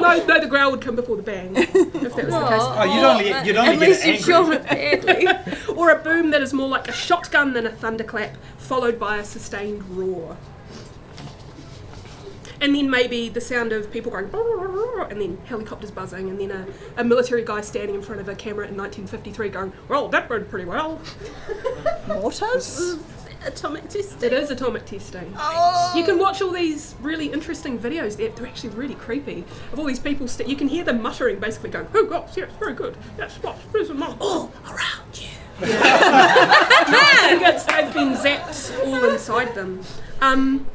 [0.00, 0.26] no!
[0.26, 1.54] No, the growl would come before the bang.
[1.56, 2.62] If that was the case.
[2.62, 4.56] Oh, you'd only you'd only At get least you've angry.
[4.56, 5.26] it badly.
[5.76, 9.24] Or a boom that is more like a shotgun than a thunderclap, followed by a
[9.24, 10.36] sustained roar.
[12.60, 14.30] And then maybe the sound of people going,
[15.10, 16.66] and then helicopters buzzing, and then a,
[17.00, 20.48] a military guy standing in front of a camera in 1953 going, Well, that went
[20.50, 21.00] pretty well.
[22.06, 22.98] mortars.
[23.46, 24.22] Atomic testing.
[24.22, 25.32] It is atomic testing.
[25.38, 25.94] Oh.
[25.96, 28.16] You can watch all these really interesting videos.
[28.18, 29.44] They're, they're actually really creepy.
[29.72, 32.50] Of all these people, st- you can hear them muttering, basically going, "Oh gosh, yes,
[32.58, 32.98] very good.
[33.16, 33.56] Yes, what?
[33.72, 34.18] The mom?
[34.20, 35.28] All around you.
[35.62, 39.80] I think it's, they've been zapped all inside them.
[40.20, 40.66] Um,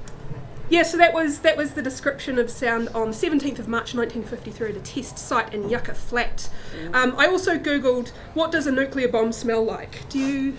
[0.70, 4.70] yeah, so that was that was the description of sound on 17th of March 1953
[4.70, 6.50] at a test site in Yucca Flat.
[6.94, 10.08] Um, I also googled what does a nuclear bomb smell like.
[10.10, 10.58] Do you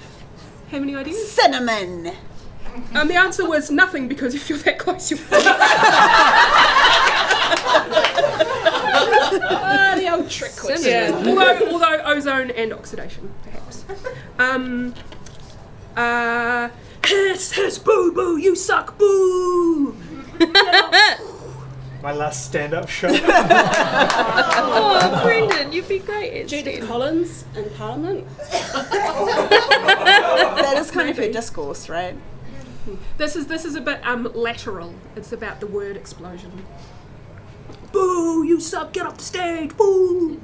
[0.70, 1.30] have any ideas?
[1.30, 2.12] Cinnamon.
[2.94, 5.18] Um, the answer was nothing because if you're that close, you.
[9.48, 10.90] Ah, the old trick question.
[10.90, 11.22] Yeah.
[11.26, 13.84] although, although ozone and oxidation, perhaps.
[14.38, 14.94] Um,
[15.96, 16.68] uh,
[17.06, 19.94] hiss, hiss, boo, boo, you suck, boo.
[22.02, 23.08] My last stand-up show.
[24.68, 28.26] Oh, Brendon, you'd be great at Judith stand- Collins in Parliament.
[30.56, 32.16] That is kind of her discourse, right?
[33.18, 34.94] This is this is a bit um lateral.
[35.16, 36.64] It's about the word explosion.
[37.92, 40.40] Boo, you suck, get off the stage, boo.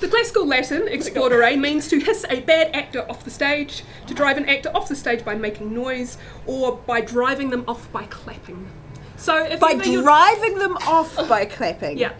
[0.00, 4.36] The classical Latin, explodere means to hiss a bad actor off the stage, to drive
[4.36, 8.68] an actor off the stage by making noise, or by driving them off by clapping.
[9.16, 11.96] So if By driving them off by clapping.
[11.96, 12.12] yeah,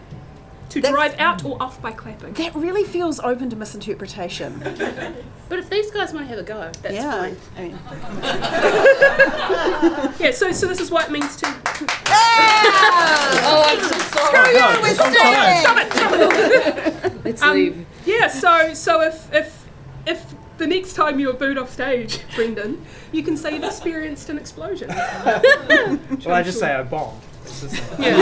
[0.71, 2.33] to That's- drive out or off by clapping.
[2.35, 4.63] That really feels open to misinterpretation.
[5.47, 7.11] But if these guys want to have a go, that's yeah.
[7.13, 7.37] fine.
[7.55, 7.79] I mean,
[10.19, 11.47] Yeah, so so this is what it means to.
[11.47, 11.53] Oh,
[13.69, 14.55] I'm so sorry.
[14.55, 14.95] yeah, we're
[17.03, 17.21] staying.
[17.25, 17.85] Let's Um, leave.
[18.07, 19.67] Yeah, so so if if
[20.07, 20.25] if
[20.57, 24.89] the next time you're booed off stage, Brendon, you can say you've experienced an explosion.
[26.25, 27.21] Well, I just say I bombed.
[27.45, 28.17] It's just- Yeah.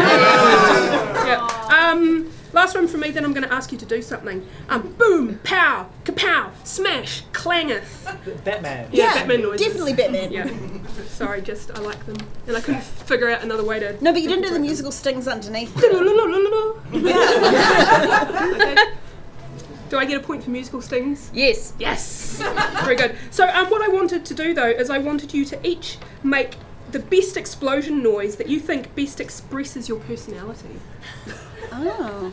[1.26, 1.90] yeah.
[1.90, 4.46] Um, last one from me, then I'm going to ask you to do something.
[4.68, 8.04] Um, boom, pow, kapow, smash, clangeth.
[8.44, 8.88] Batman.
[8.92, 9.66] Yeah, Yeah, Batman noises.
[9.66, 10.32] definitely Batman.
[10.32, 10.48] Yeah.
[11.08, 12.16] Sorry, just I like them,
[12.46, 14.02] and I couldn't figure out another way to.
[14.02, 15.72] No, but you didn't do the musical stings underneath.
[16.92, 18.76] Okay.
[19.88, 21.30] Do I get a point for musical stings?
[21.34, 21.74] Yes.
[21.78, 22.40] Yes.
[22.82, 23.14] Very good.
[23.30, 26.54] So, um, what I wanted to do though is I wanted you to each make
[26.92, 30.78] the best explosion noise that you think best expresses your personality.
[31.72, 32.32] Oh.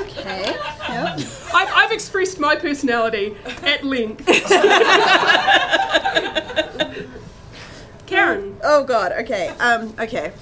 [0.00, 0.54] Okay.
[0.88, 1.18] Yep.
[1.52, 4.24] I've, I've expressed my personality at length.
[8.06, 8.56] Karen.
[8.62, 9.48] Oh god, okay.
[9.58, 10.32] Um, okay.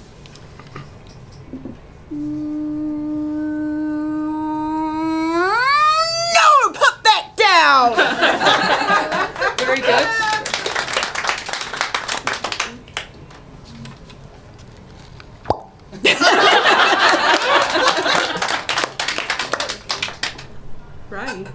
[6.33, 7.95] No, put that down.
[9.57, 10.34] Very good.
[21.09, 21.47] Right.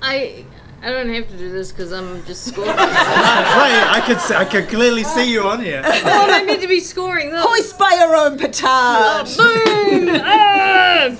[0.00, 0.44] I
[0.82, 2.70] I don't have to do this because I'm just scoring.
[2.76, 5.82] Right, I could see, I could clearly see you on here.
[5.84, 7.30] oh, I need to be scoring.
[7.30, 7.46] Look.
[7.46, 9.26] Hoist by your own petard.
[9.36, 10.08] Boom!
[10.22, 11.16] Ah!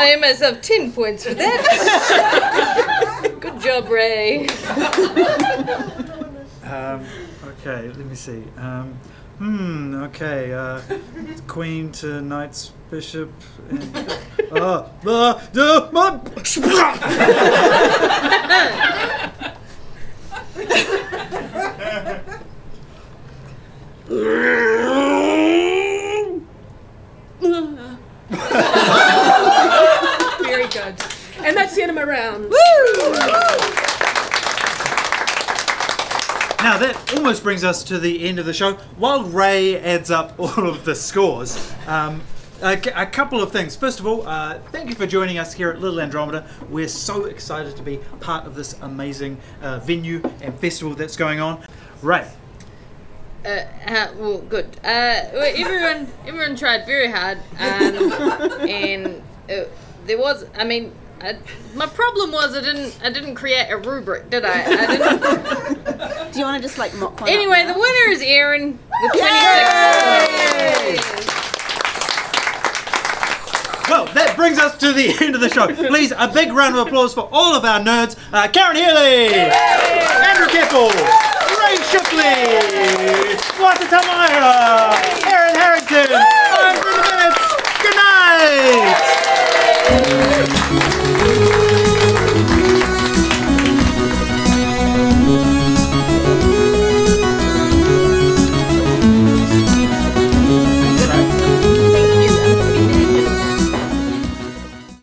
[0.00, 3.36] I owe myself 10 points for that.
[3.40, 4.46] Good job, Ray.
[6.64, 7.04] Um,
[7.44, 8.42] okay, let me see.
[8.56, 8.98] Um,
[9.38, 9.94] hmm.
[10.04, 10.52] Okay.
[10.52, 10.80] Uh,
[11.46, 13.30] queen to knights, bishop.
[13.70, 13.96] And,
[14.52, 16.18] uh, uh, uh, my-
[30.40, 30.94] Very good.
[31.40, 32.52] And that's the end of my round.
[36.68, 38.74] Now that almost brings us to the end of the show.
[38.98, 42.20] While Ray adds up all of the scores, um,
[42.60, 43.74] a, c- a couple of things.
[43.74, 46.46] First of all, uh, thank you for joining us here at Little Andromeda.
[46.68, 51.40] We're so excited to be part of this amazing uh, venue and festival that's going
[51.40, 51.64] on.
[52.02, 52.28] Ray,
[53.46, 53.48] Uh,
[53.86, 54.66] uh, well, good.
[54.84, 58.12] Uh, well, everyone, everyone tried very hard, um,
[58.68, 59.64] and uh,
[60.04, 60.44] there was.
[60.54, 61.36] I mean, I,
[61.74, 62.96] my problem was I didn't.
[63.02, 64.62] I didn't create a rubric, did I?
[64.62, 66.32] I didn't.
[66.32, 67.28] Do you want to just like mock one?
[67.28, 69.28] Anyway, up the winner is Erin with 26.
[73.90, 75.66] Well, that brings us to the end of the show.
[75.74, 78.16] Please, a big round of applause for all of our nerds.
[78.32, 80.92] Uh, Karen Healey, Andrew Kepple,
[81.58, 82.46] Ray Shipley,
[83.58, 84.94] Moata Tamaira,
[85.26, 86.12] Erin Harrington,